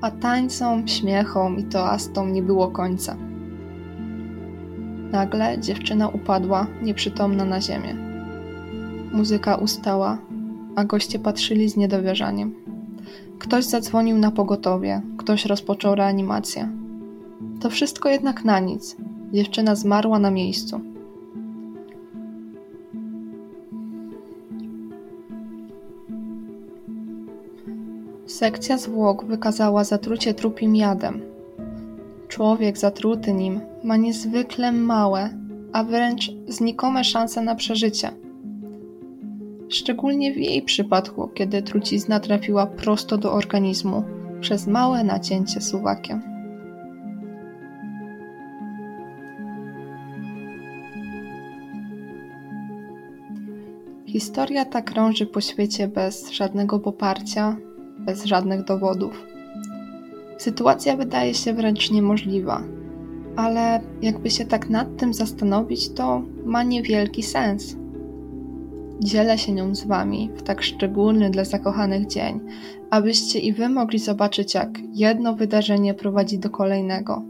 [0.00, 3.16] a tańcom, śmiechom i toastom nie było końca.
[5.10, 7.96] Nagle dziewczyna upadła, nieprzytomna na ziemię.
[9.12, 10.18] Muzyka ustała,
[10.78, 12.54] a goście patrzyli z niedowierzaniem.
[13.38, 16.68] Ktoś zadzwonił na pogotowie, ktoś rozpoczął reanimację.
[17.60, 18.96] To wszystko jednak na nic.
[19.32, 20.80] Dziewczyna zmarła na miejscu.
[28.26, 31.20] Sekcja zwłok wykazała zatrucie trupim jadem.
[32.28, 35.30] Człowiek zatruty nim ma niezwykle małe,
[35.72, 38.27] a wręcz znikome szanse na przeżycie.
[39.70, 44.04] Szczególnie w jej przypadku, kiedy trucizna trafiła prosto do organizmu
[44.40, 46.22] przez małe nacięcie suwakiem.
[54.06, 57.56] Historia ta krąży po świecie bez żadnego poparcia,
[57.98, 59.26] bez żadnych dowodów.
[60.38, 62.62] Sytuacja wydaje się wręcz niemożliwa,
[63.36, 67.77] ale jakby się tak nad tym zastanowić, to ma niewielki sens.
[69.00, 72.40] Dzielę się nią z Wami w tak szczególny dla zakochanych dzień,
[72.90, 77.22] abyście i Wy mogli zobaczyć, jak jedno wydarzenie prowadzi do kolejnego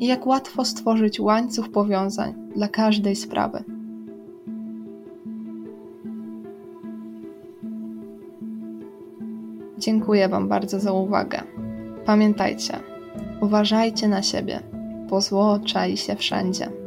[0.00, 3.64] i jak łatwo stworzyć łańcuch powiązań dla każdej sprawy.
[9.78, 11.42] Dziękuję Wam bardzo za uwagę.
[12.04, 12.78] Pamiętajcie,
[13.40, 14.60] uważajcie na siebie,
[15.10, 16.83] bo zło czai się wszędzie.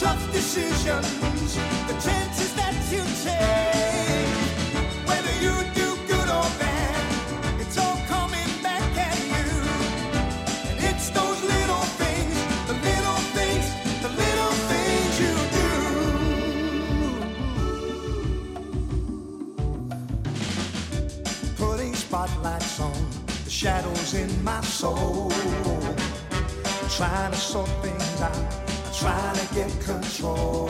[0.00, 4.34] Tough decisions, the chances that you take.
[5.06, 9.48] Whether you do good or bad, it's all coming back at you.
[10.70, 12.34] And it's those little things,
[12.66, 13.66] the little things,
[14.00, 15.68] the little things you do.
[21.58, 22.96] Putting spotlights on
[23.44, 25.30] the shadows in my soul
[26.88, 28.69] trying to sort things out,
[29.00, 30.68] trying to get control.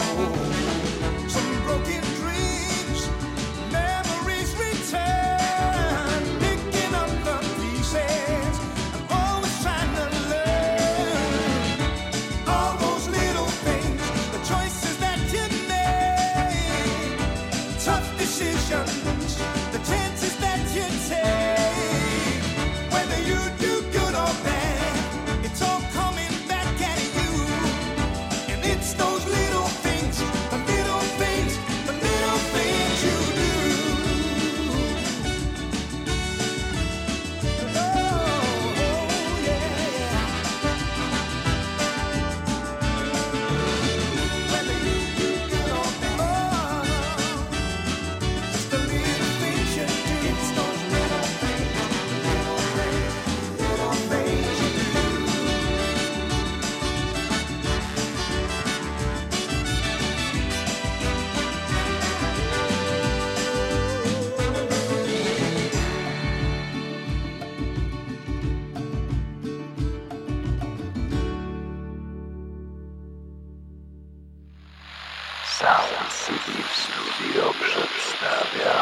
[75.61, 78.75] Sound City Studio przedstawia.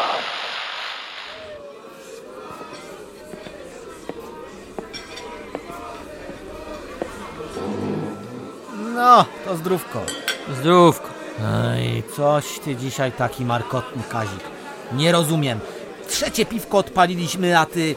[8.95, 10.03] No, to zdrówko.
[10.61, 11.09] Zdrówko.
[11.41, 14.41] No Ej, coś ty dzisiaj taki markotny, Kazik.
[14.93, 15.61] Nie rozumiem.
[16.09, 17.95] Trzecie piwko odpaliliśmy, a ty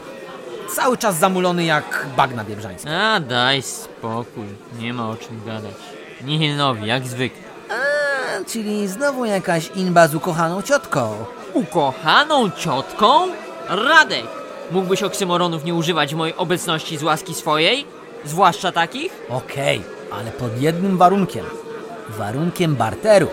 [0.74, 2.90] cały czas zamulony jak bagna biebrzańska.
[2.90, 4.46] A daj spokój,
[4.78, 5.74] nie ma o czym gadać.
[6.24, 7.51] Nihilnowi, jak zwykle.
[8.46, 11.14] Czyli znowu jakaś inba z ukochaną ciotką.
[11.54, 13.28] Ukochaną ciotką?
[13.68, 14.24] Radek!
[14.70, 17.86] Mógłbyś oksymoronów nie używać w mojej obecności z łaski swojej?
[18.24, 19.12] Zwłaszcza takich?
[19.28, 19.82] Okej,
[20.12, 21.44] ale pod jednym warunkiem.
[22.08, 23.28] Warunkiem barteru.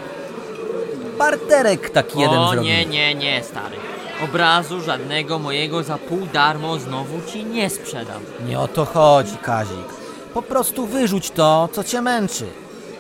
[1.17, 3.75] Barterek taki jeden o nie, nie, nie, stary.
[4.23, 8.21] Obrazu żadnego mojego za pół darmo znowu ci nie sprzedam.
[8.47, 9.87] Nie o to chodzi, Kazik.
[10.33, 12.45] Po prostu wyrzuć to, co cię męczy.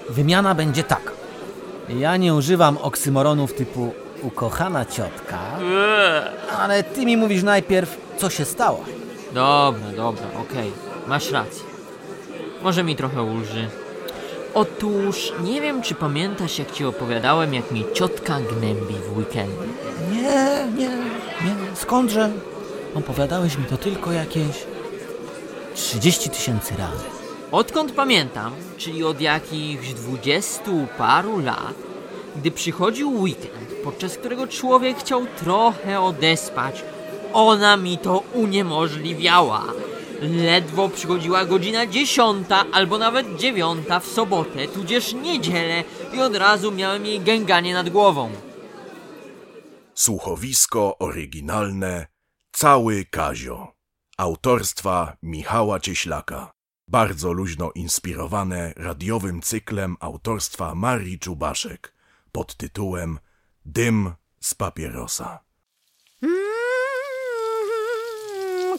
[0.09, 1.11] Wymiana będzie taka.
[1.97, 5.39] Ja nie używam oksymoronów typu ukochana ciotka,
[6.57, 8.85] ale ty mi mówisz najpierw, co się stało.
[9.33, 10.71] Dobra, dobra, okej.
[11.07, 11.63] Masz rację.
[12.63, 13.67] Może mi trochę ulży.
[14.53, 19.67] Otóż nie wiem, czy pamiętasz, jak ci opowiadałem, jak mi ciotka gnębi w weekendy.
[20.11, 20.89] Nie, nie,
[21.45, 22.29] nie, skądże?
[22.95, 24.65] Opowiadałeś mi to tylko jakieś
[25.75, 27.18] 30 tysięcy razy.
[27.51, 31.75] Odkąd pamiętam, czyli od jakichś dwudziestu paru lat,
[32.35, 36.83] gdy przychodził weekend, podczas którego człowiek chciał trochę odespać,
[37.33, 39.63] ona mi to uniemożliwiała.
[40.21, 45.83] Ledwo przychodziła godzina dziesiąta albo nawet dziewiąta w sobotę, tudzież niedzielę
[46.13, 48.31] i od razu miałem jej gęganie nad głową.
[49.93, 52.07] Słuchowisko oryginalne
[52.51, 53.67] Cały Kazio
[54.17, 56.58] autorstwa Michała Cieślaka.
[56.89, 61.93] Bardzo luźno inspirowane radiowym cyklem autorstwa Marii Czubaszek
[62.31, 63.19] pod tytułem
[63.65, 65.39] Dym z papierosa.
[66.23, 66.33] Mm,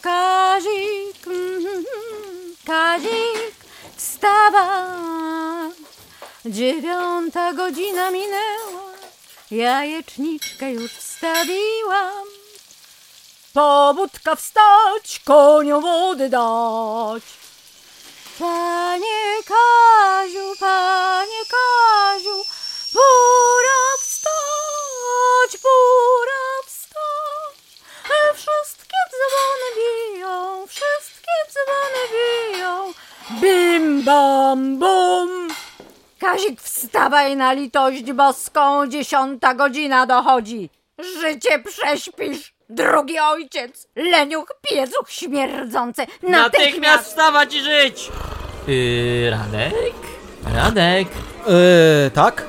[0.01, 1.83] Kazik, mm,
[2.65, 3.55] Kazik,
[3.95, 5.71] wstawaj.
[6.45, 8.93] Dziewiąta godzina minęła,
[9.51, 12.25] jajeczniczkę już wstawiłam.
[13.53, 17.40] Pobudka wstać, koniom wody dać.
[18.39, 22.43] Panie Kaziu, panie Kaziu,
[22.93, 27.55] pora wstać, pora wstać.
[28.35, 32.93] Wszystkie dzwony biją, wszystkie dzwony biją.
[33.41, 35.47] Bim bam bum.
[36.19, 40.69] Kazik, wstawaj na litość boską, dziesiąta godzina dochodzi.
[40.99, 46.01] Życie prześpisz, drugi ojciec, leniuch, piecuch śmierdzący.
[46.23, 48.11] Natychmiast wstawać i żyć!
[48.67, 49.93] Yy, Radek?
[50.55, 51.07] Radek?
[51.47, 52.45] Yy, tak?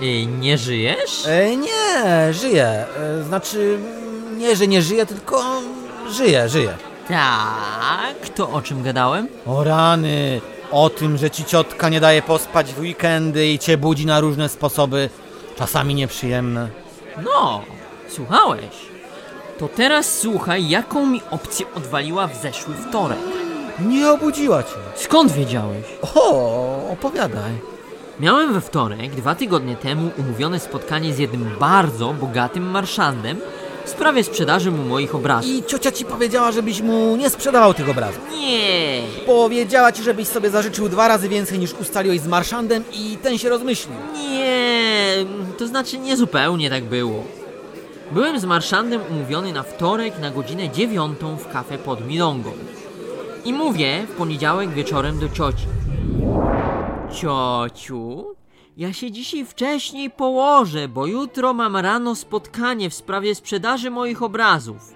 [0.00, 1.26] Yy, nie żyjesz?
[1.26, 2.66] E, nie, żyję.
[2.66, 3.78] E, znaczy,
[4.36, 5.60] nie, że nie żyję, tylko
[6.10, 6.76] żyję, żyję.
[7.08, 9.28] Tak, to o czym gadałem?
[9.46, 14.06] O rany, o tym, że ci ciotka nie daje pospać w weekendy i cię budzi
[14.06, 15.10] na różne sposoby,
[15.56, 16.68] czasami nieprzyjemne.
[17.22, 17.62] No,
[18.08, 18.89] słuchałeś.
[19.60, 23.18] To teraz słuchaj, jaką mi opcję odwaliła w zeszły wtorek.
[23.80, 24.74] Nie obudziła cię.
[24.94, 25.84] Skąd wiedziałeś?
[26.14, 27.52] O, opowiadaj.
[28.20, 33.40] Miałem we wtorek, dwa tygodnie temu, umówione spotkanie z jednym bardzo bogatym marszandem
[33.84, 35.50] w sprawie sprzedaży mu moich obrazów.
[35.50, 38.20] I ciocia ci powiedziała, żebyś mu nie sprzedawał tych obrazów.
[38.40, 39.02] Nie!
[39.26, 43.48] Powiedziała ci, żebyś sobie zażyczył dwa razy więcej niż ustaliłeś z marszandem i ten się
[43.48, 43.96] rozmyślił.
[44.30, 45.14] Nie,
[45.58, 47.39] to znaczy nie zupełnie tak było.
[48.12, 52.52] Byłem z marszandem umówiony na wtorek na godzinę dziewiątą w kafe pod Milongą.
[53.44, 55.66] I mówię w poniedziałek wieczorem do cioci.
[57.12, 58.24] Ciociu,
[58.76, 64.94] ja się dzisiaj wcześniej położę, bo jutro mam rano spotkanie w sprawie sprzedaży moich obrazów.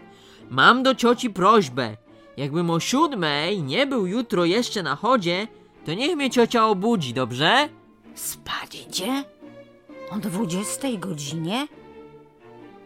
[0.51, 1.97] Mam do cioci prośbę.
[2.37, 5.49] Jakbym o siódmej nie był jutro jeszcze na chodzie,
[5.87, 7.69] to niech mnie ciocia obudzi, dobrze?
[8.15, 9.25] Spać idzie?
[10.11, 11.67] O dwudziestej godzinie?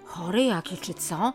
[0.08, 1.32] Chory jaki czy co?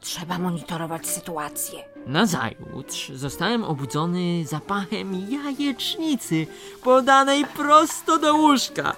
[0.00, 1.84] Trzeba monitorować sytuację.
[2.06, 6.46] Nazajutrz zostałem obudzony zapachem jajecznicy
[6.84, 8.96] podanej prosto do łóżka.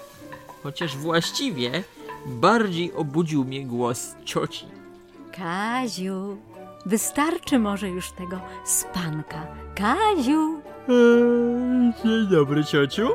[0.63, 1.83] Chociaż właściwie
[2.25, 4.65] bardziej obudził mnie głos cioci.
[5.37, 6.37] Kaziu,
[6.85, 9.47] wystarczy może już tego spanka.
[9.75, 10.61] Kaziu,
[12.03, 13.07] Dzień dobry, ciociu.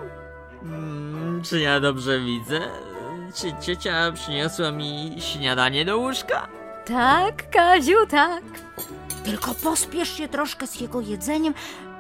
[0.63, 2.61] Mm, czy ja dobrze widzę?
[3.35, 6.49] Czy ciocia przyniosła mi śniadanie do łóżka?
[6.87, 8.43] tak, Kaziu, tak.
[9.25, 11.55] Tylko pospiesz się troszkę z jego jedzeniem.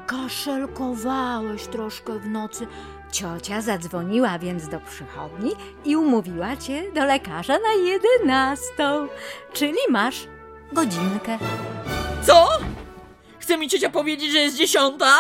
[0.06, 2.66] Kaszelkowałeś troszkę w nocy.
[3.12, 5.52] Ciocia zadzwoniła więc do przychodni
[5.84, 9.08] i umówiła cię do lekarza na jedenastą,
[9.52, 10.26] czyli masz
[10.72, 11.38] godzinkę.
[12.22, 12.48] Co?
[13.38, 15.16] Chce mi ciocia powiedzieć, że jest dziesiąta?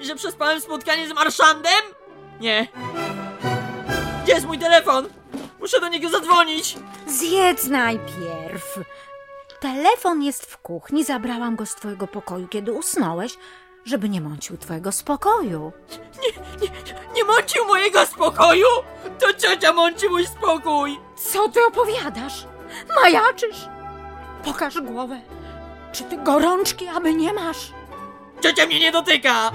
[0.00, 1.82] I że przespałem spotkanie z marszandem?
[2.40, 2.68] Nie.
[4.24, 5.06] Gdzie jest mój telefon?
[5.60, 6.76] Muszę do niego zadzwonić.
[7.06, 8.78] Zjedz najpierw.
[9.60, 13.38] Telefon jest w kuchni, zabrałam go z twojego pokoju, kiedy usnąłeś,
[13.84, 15.72] żeby nie mącił twojego spokoju.
[17.14, 18.66] Nie mącił mojego spokoju?
[19.18, 20.98] To ciocia mąci mój spokój.
[21.32, 22.46] Co ty opowiadasz?
[23.02, 23.68] Majaczysz?
[24.44, 25.20] Pokaż głowę.
[25.92, 27.72] Czy ty gorączki aby nie masz?
[28.42, 29.50] Ciocia mnie nie dotyka.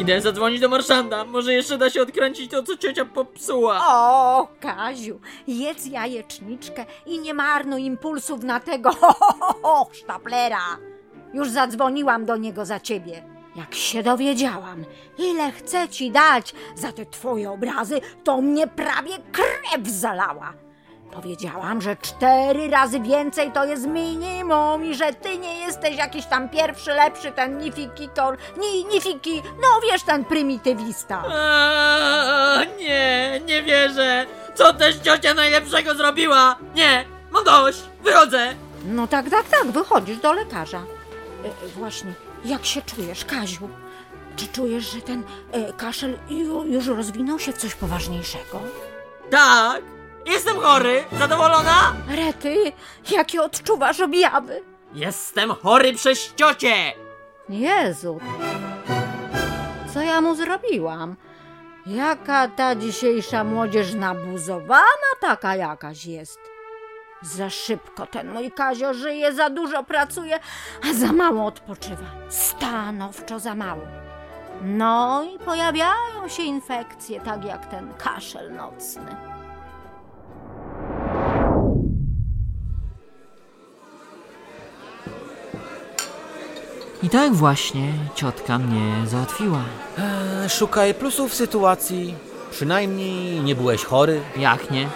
[0.00, 1.24] Idę zadzwonić do marszanda.
[1.24, 3.80] Może jeszcze da się odkręcić to, co ciocia popsuła.
[3.88, 10.78] O, Kaziu, jedz jajeczniczkę i nie marnuj impulsów na tego ho, ho, ho, sztaplera.
[11.34, 13.22] Już zadzwoniłam do niego za ciebie.
[13.56, 14.84] Jak się dowiedziałam,
[15.18, 20.52] ile chcę ci dać za te twoje obrazy, to mnie prawie krew zalała.
[21.16, 26.48] Powiedziałam, że cztery razy więcej to jest minimum i że ty nie jesteś jakiś tam
[26.48, 31.24] pierwszy, lepszy, ten nifikikor, ni, nifiki, no wiesz, ten prymitywista.
[31.28, 34.26] A, nie, nie wierzę.
[34.54, 36.56] Co też ciocia najlepszego zrobiła?
[36.74, 37.78] Nie, mam dość.
[38.02, 38.54] Wychodzę.
[38.84, 40.78] No tak, tak, tak, wychodzisz do lekarza.
[40.78, 42.12] E, e, właśnie,
[42.44, 43.68] jak się czujesz, Kaziu?
[44.36, 48.60] Czy czujesz, że ten e, kaszel ju, już rozwinął się w coś poważniejszego?
[49.30, 49.82] Tak,
[50.26, 51.04] jestem chory.
[51.12, 51.92] Zadowolona?
[52.08, 52.72] Rety,
[53.10, 54.62] jakie odczuwasz objawy?
[54.94, 56.92] Jestem chory przez ciocię.
[57.48, 58.20] Jezu,
[59.94, 61.16] co ja mu zrobiłam?
[61.86, 66.40] Jaka ta dzisiejsza młodzież nabuzowana taka jakaś jest.
[67.22, 70.38] Za szybko ten mój Kazio żyje, za dużo pracuje,
[70.90, 72.06] a za mało odpoczywa.
[72.28, 73.82] Stanowczo za mało.
[74.62, 79.16] No i pojawiają się infekcje, tak jak ten kaszel nocny.
[87.02, 89.58] I tak właśnie ciotka mnie załatwiła.
[89.98, 92.14] Eee, szukaj plusów sytuacji.
[92.50, 94.20] Przynajmniej nie byłeś chory.
[94.36, 94.88] Jak nie?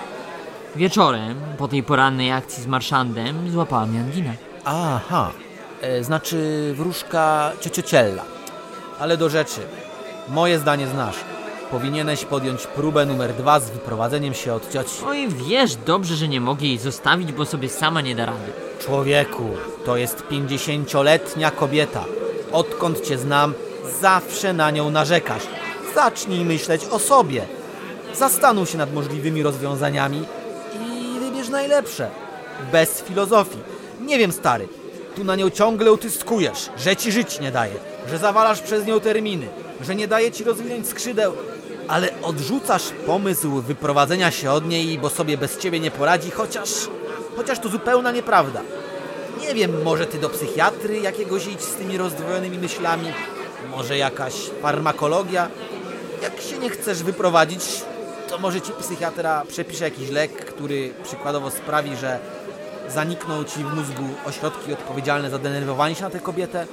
[0.76, 4.32] Wieczorem, po tej porannej akcji z marszandem, złapała mnie angina.
[4.64, 5.30] Aha,
[5.80, 8.24] e, znaczy wróżka ciociociella.
[9.00, 9.60] Ale do rzeczy.
[10.28, 11.16] Moje zdanie znasz.
[11.70, 14.90] Powinieneś podjąć próbę numer dwa z wyprowadzeniem się od cioci.
[15.06, 18.52] Oj, wiesz dobrze, że nie mogę jej zostawić, bo sobie sama nie da rady.
[18.80, 19.50] Człowieku,
[19.84, 22.04] to jest pięćdziesięcioletnia kobieta.
[22.52, 23.54] Odkąd cię znam,
[24.00, 25.42] zawsze na nią narzekasz.
[25.94, 27.42] Zacznij myśleć o sobie.
[28.14, 30.24] Zastanów się nad możliwymi rozwiązaniami
[30.80, 32.10] i wybierz najlepsze.
[32.72, 33.58] Bez filozofii.
[34.00, 34.68] Nie wiem, stary,
[35.16, 37.74] tu na nią ciągle utyskujesz, że ci żyć nie daje,
[38.10, 39.48] że zawalasz przez nią terminy,
[39.80, 41.32] że nie daje ci rozwinąć skrzydeł,
[41.88, 46.68] ale odrzucasz pomysł wyprowadzenia się od niej, bo sobie bez ciebie nie poradzi, chociaż,
[47.36, 48.60] chociaż to zupełna nieprawda.
[49.40, 53.12] Nie wiem, może ty do psychiatry jakiegoś idź z tymi rozdwojonymi myślami,
[53.70, 55.48] może jakaś farmakologia.
[56.22, 57.82] Jak się nie chcesz wyprowadzić,
[58.28, 62.18] to może ci psychiatra przepisze jakiś lek, który przykładowo sprawi, że
[62.88, 66.66] zanikną ci w mózgu ośrodki odpowiedzialne za denerwowanie się na tę kobietę,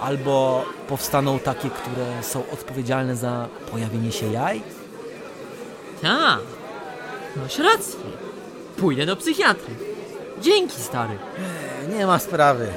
[0.00, 4.62] albo powstaną takie, które są odpowiedzialne za pojawienie się jaj.
[6.02, 6.40] Tak,
[7.36, 8.29] masz rację.
[8.80, 9.74] Pójdę do psychiatry.
[10.40, 11.18] Dzięki, stary.
[11.96, 12.68] Nie ma sprawy.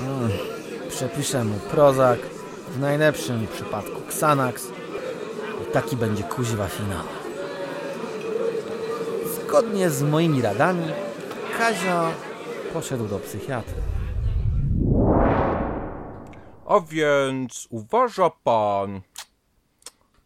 [0.00, 0.30] Mm,
[0.88, 2.18] Przepiszę mu Prozak,
[2.68, 4.68] w najlepszym przypadku Xanax
[5.62, 7.04] i taki będzie kuźwa finał.
[9.34, 10.84] Zgodnie z moimi radami,
[11.58, 12.10] Kazio
[12.72, 13.82] poszedł do psychiatry.
[16.66, 19.00] A więc uważa pan,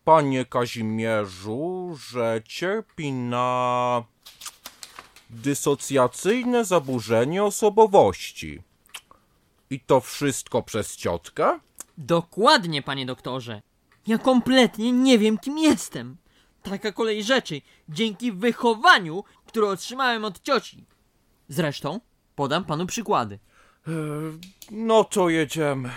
[0.05, 4.05] panie Kazimierzu, że cierpi na
[5.31, 8.63] dysocjacyjne zaburzenie osobowości.
[9.71, 11.61] I to wszystko przez ciotkę?
[11.99, 13.63] Dokładnie, panie doktorze.
[14.07, 16.17] Ja kompletnie nie wiem, kim jestem.
[16.63, 20.85] Taka kolej rzeczy, dzięki wychowaniu, które otrzymałem od cioci.
[21.49, 22.01] Zresztą,
[22.35, 23.39] podam panu przykłady.
[24.71, 25.91] No to jedziemy.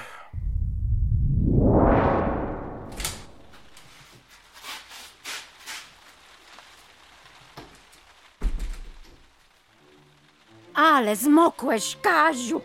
[10.76, 12.62] Ale zmokłeś, Kaziu.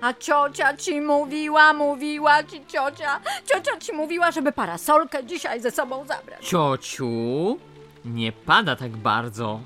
[0.00, 3.20] A ciocia ci mówiła, mówiła ci ciocia.
[3.46, 6.48] Ciocia ci mówiła, żeby parasolkę dzisiaj ze sobą zabrać.
[6.48, 7.58] Ciociu,
[8.04, 9.60] nie pada tak bardzo.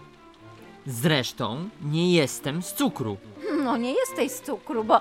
[0.87, 3.17] Zresztą, nie jestem z cukru.
[3.65, 5.01] No nie jesteś z cukru, bo...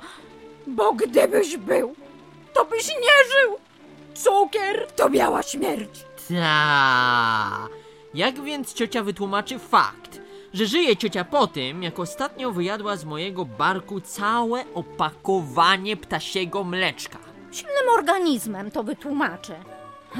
[0.68, 1.96] Bo gdybyś był,
[2.54, 3.58] to byś nie żył.
[4.14, 6.06] Cukier to biała śmierć.
[6.30, 7.68] Ta.
[8.14, 10.20] Jak więc ciocia wytłumaczy fakt,
[10.54, 17.18] że żyje ciocia po tym, jak ostatnio wyjadła z mojego barku całe opakowanie ptasiego mleczka?
[17.52, 19.56] silnym organizmem, to wytłumaczę.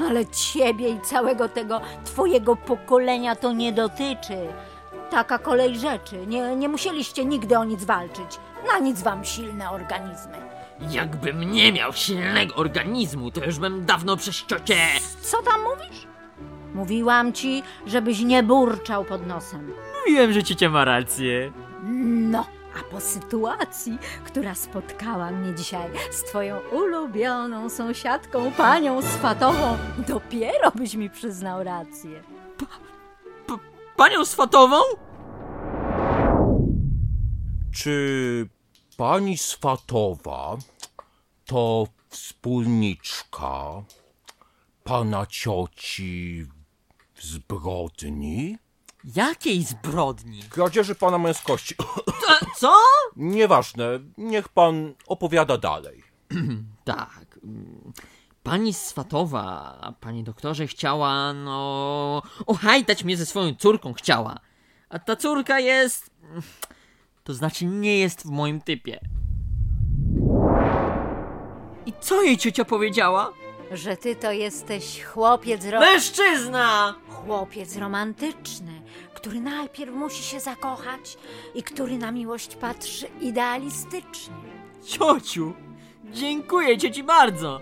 [0.08, 4.46] Ale ciebie i całego tego twojego pokolenia to nie dotyczy.
[5.10, 6.26] Taka kolej rzeczy.
[6.26, 8.40] Nie, nie musieliście nigdy o nic walczyć.
[8.72, 10.36] Na nic wam silne organizmy.
[10.90, 14.76] Jakbym nie miał silnego organizmu, to już bym dawno przez ciocię...
[15.20, 16.06] Co tam mówisz?
[16.74, 19.72] Mówiłam ci, żebyś nie burczał pod nosem.
[20.08, 21.52] Mówiłem, że ciocia ma rację.
[21.84, 22.46] No,
[22.80, 29.78] a po sytuacji, która spotkała mnie dzisiaj z twoją ulubioną sąsiadką, panią Swatową,
[30.08, 32.22] dopiero byś mi przyznał rację.
[33.96, 34.76] Panią Swatową?
[37.72, 38.48] Czy
[38.96, 40.56] pani Swatowa
[41.44, 43.82] to wspólniczka
[44.84, 46.46] pana cioci
[47.14, 48.58] w zbrodni?
[49.16, 50.42] Jakiej zbrodni?
[50.42, 51.74] Kradzieży pana męskości.
[52.56, 52.72] Co?
[53.16, 53.84] Nieważne,
[54.18, 56.02] niech pan opowiada dalej.
[56.84, 57.40] tak.
[58.42, 62.22] Pani Swatowa, panie doktorze, chciała, no...
[62.46, 64.36] Ohajtać mnie ze swoją córką chciała.
[64.88, 66.10] A ta córka jest...
[67.24, 69.00] To znaczy nie jest w moim typie.
[71.86, 73.32] I co jej ciocia powiedziała?
[73.72, 75.80] Że ty to jesteś chłopiec ro...
[75.80, 76.94] Mężczyzna!
[77.08, 78.82] Chłopiec romantyczny,
[79.14, 81.18] który najpierw musi się zakochać
[81.54, 84.34] i który na miłość patrzy idealistycznie.
[84.86, 85.54] Ciociu,
[86.04, 87.60] dziękuję cioci bardzo.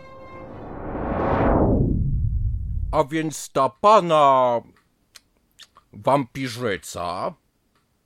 [2.92, 4.60] A więc ta pana
[5.92, 7.34] wampirzyca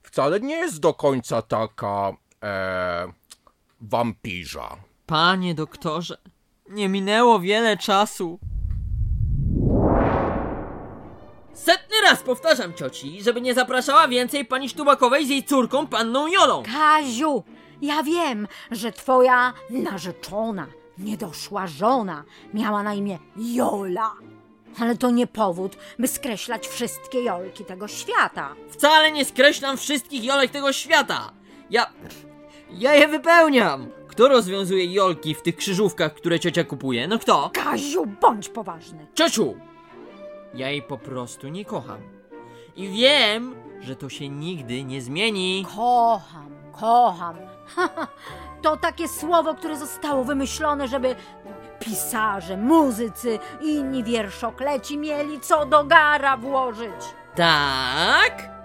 [0.02, 3.12] wcale nie jest do końca taka e,
[3.80, 4.76] wampirza.
[5.06, 6.18] Panie doktorze,
[6.70, 8.38] nie minęło wiele czasu.
[11.52, 16.62] Setny raz powtarzam cioci, żeby nie zapraszała więcej pani Sztubakowej z jej córką, panną Jolą.
[16.62, 17.44] Kaziu,
[17.82, 20.66] ja wiem, że twoja narzeczona,
[20.98, 24.12] niedoszła żona miała na imię Jola.
[24.80, 28.54] Ale to nie powód, by skreślać wszystkie Jolki tego świata.
[28.70, 31.32] Wcale nie skreślam wszystkich Jolek tego świata.
[31.70, 31.86] Ja...
[32.70, 33.99] Ja je wypełniam.
[34.20, 37.08] Kto rozwiązuje Jolki w tych krzyżówkach, które ciocia kupuje?
[37.08, 37.50] No kto?
[37.54, 39.06] Kaziu, bądź poważny.
[39.14, 39.54] Ciociu!
[40.54, 42.00] Ja jej po prostu nie kocham.
[42.76, 45.66] I wiem, że to się nigdy nie zmieni.
[45.76, 47.36] Kocham, kocham.
[48.62, 51.16] To takie słowo, które zostało wymyślone, żeby
[51.78, 57.02] pisarze, muzycy i inni wierszokleci mieli co do gara włożyć.
[57.36, 58.59] Tak?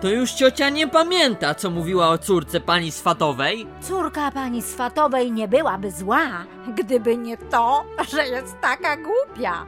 [0.00, 3.66] To już ciocia nie pamięta, co mówiła o córce pani Swatowej?
[3.80, 6.44] Córka pani Swatowej nie byłaby zła,
[6.76, 9.66] gdyby nie to, że jest taka głupia.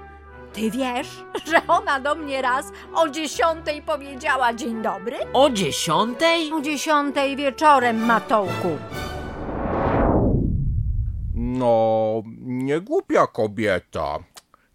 [0.52, 5.16] Ty wiesz, że ona do mnie raz o dziesiątej powiedziała dzień dobry?
[5.32, 6.52] O dziesiątej?
[6.52, 8.78] O dziesiątej wieczorem, Matołku.
[11.34, 14.18] No, nie głupia kobieta.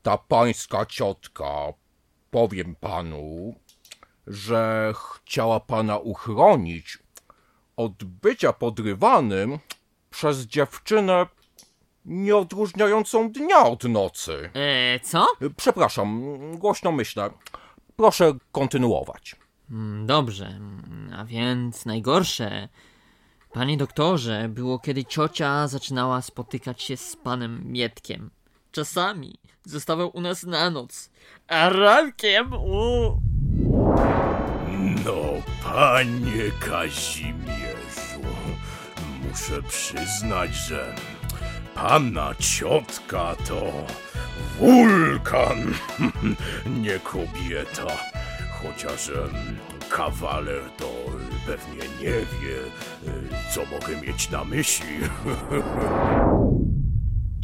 [0.04, 1.74] Ta pańska ciotka.
[2.32, 3.56] Powiem panu,
[4.28, 6.98] że chciała pana uchronić
[7.78, 9.60] od bycia podrywanym
[10.10, 11.26] przez dziewczynę
[12.06, 14.50] nieodróżniającą dnia od nocy.
[14.54, 15.28] Eee, co?
[15.58, 16.22] Przepraszam,
[16.58, 17.30] głośno myślę.
[17.96, 19.36] Proszę kontynuować.
[19.72, 22.70] Mm, Dobrze, mm, a więc najgorsze,
[23.54, 28.30] panie doktorze, było kiedy ciocia zaczynała spotykać się z panem Mietkiem.
[28.72, 31.10] Czasami zostawał u nas na noc,
[31.48, 33.18] a rankiem u...
[35.06, 35.24] No,
[35.64, 38.22] panie Kazimierzu,
[39.24, 40.96] muszę przyznać, że
[41.76, 43.72] pana ciotka to
[44.60, 45.74] wulkan,
[46.84, 47.98] nie kobieta.
[48.64, 49.12] Chociaż
[49.90, 50.92] kawaler to
[51.46, 52.58] pewnie nie wie,
[53.08, 54.96] e, co mogę mieć na myśli.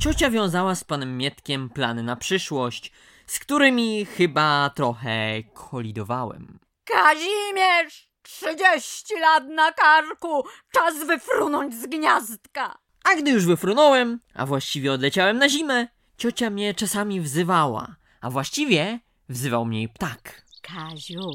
[0.02, 2.92] Ciocia wiązała z panem Mietkiem plany na przyszłość,
[3.32, 6.60] z którymi chyba trochę kolidowałem.
[6.84, 8.12] Kazimierz!
[8.22, 10.44] Trzydzieści lat na karku!
[10.74, 12.78] Czas wyfrunąć z gniazdka!
[13.04, 19.00] A gdy już wyfrunąłem, a właściwie odleciałem na zimę, ciocia mnie czasami wzywała, a właściwie
[19.30, 20.46] wzywał mnie ptak.
[20.62, 21.32] Kaziu,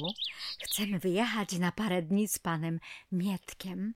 [0.62, 2.80] chcemy wyjechać na parę dni z panem
[3.12, 3.94] Mietkiem.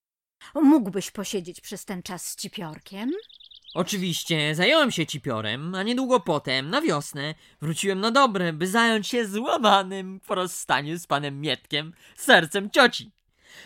[0.54, 3.12] Mógłbyś posiedzieć przez ten czas z cipiorkiem?
[3.74, 9.26] Oczywiście zająłem się cipiorem, a niedługo potem, na wiosnę, wróciłem na dobre, by zająć się
[9.26, 13.12] złamanym po rozstaniu z panem Mietkiem sercem cioci.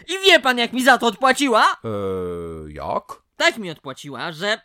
[0.08, 1.64] I wie pan, jak mi za to odpłaciła?
[1.84, 3.22] Eee, jak?
[3.36, 4.60] Tak mi odpłaciła, że...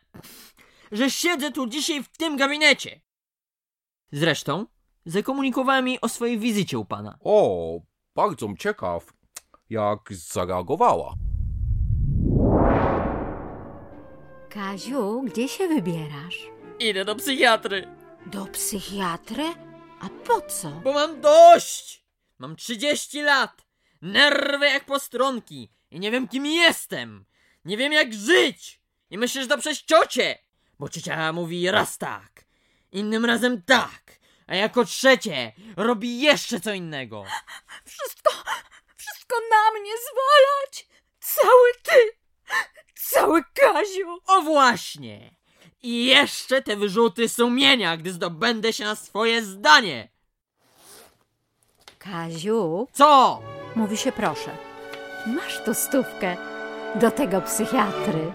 [0.91, 3.01] że siedzę tu dzisiaj w tym gabinecie.
[4.11, 4.65] Zresztą,
[5.05, 7.17] zakomunikowała mi o swojej wizycie u pana.
[7.23, 7.79] O,
[8.15, 9.13] bardzo ciekaw,
[9.69, 11.13] jak zareagowała.
[14.49, 16.37] Kaziu, gdzie się wybierasz?
[16.79, 17.87] Idę do psychiatry,
[18.25, 19.43] Do psychiatry?
[20.01, 20.69] A po co?
[20.69, 22.03] bo mam dość!
[22.39, 23.61] Mam 30 lat,
[24.01, 27.25] nerwy jak postronki i nie wiem kim jestem.
[27.65, 28.81] Nie wiem jak żyć.
[29.09, 30.37] I myślę, że to przez ciocie,
[30.79, 32.45] bo ciocia mówi raz tak,
[32.91, 37.25] innym razem tak, a jako trzecie robi jeszcze co innego.
[37.85, 38.33] Wszystko,
[38.95, 40.87] wszystko na mnie zwalać!
[41.19, 42.19] Cały ty!
[43.07, 44.17] Cały Kaziu!
[44.27, 45.35] O właśnie!
[45.83, 50.09] I jeszcze te wyrzuty sumienia, gdy zdobędę się na swoje zdanie.
[51.99, 53.41] Kaziu, Co?
[53.75, 54.57] mówi się proszę,
[55.27, 56.37] masz tu stówkę
[56.95, 58.33] do tego psychiatry.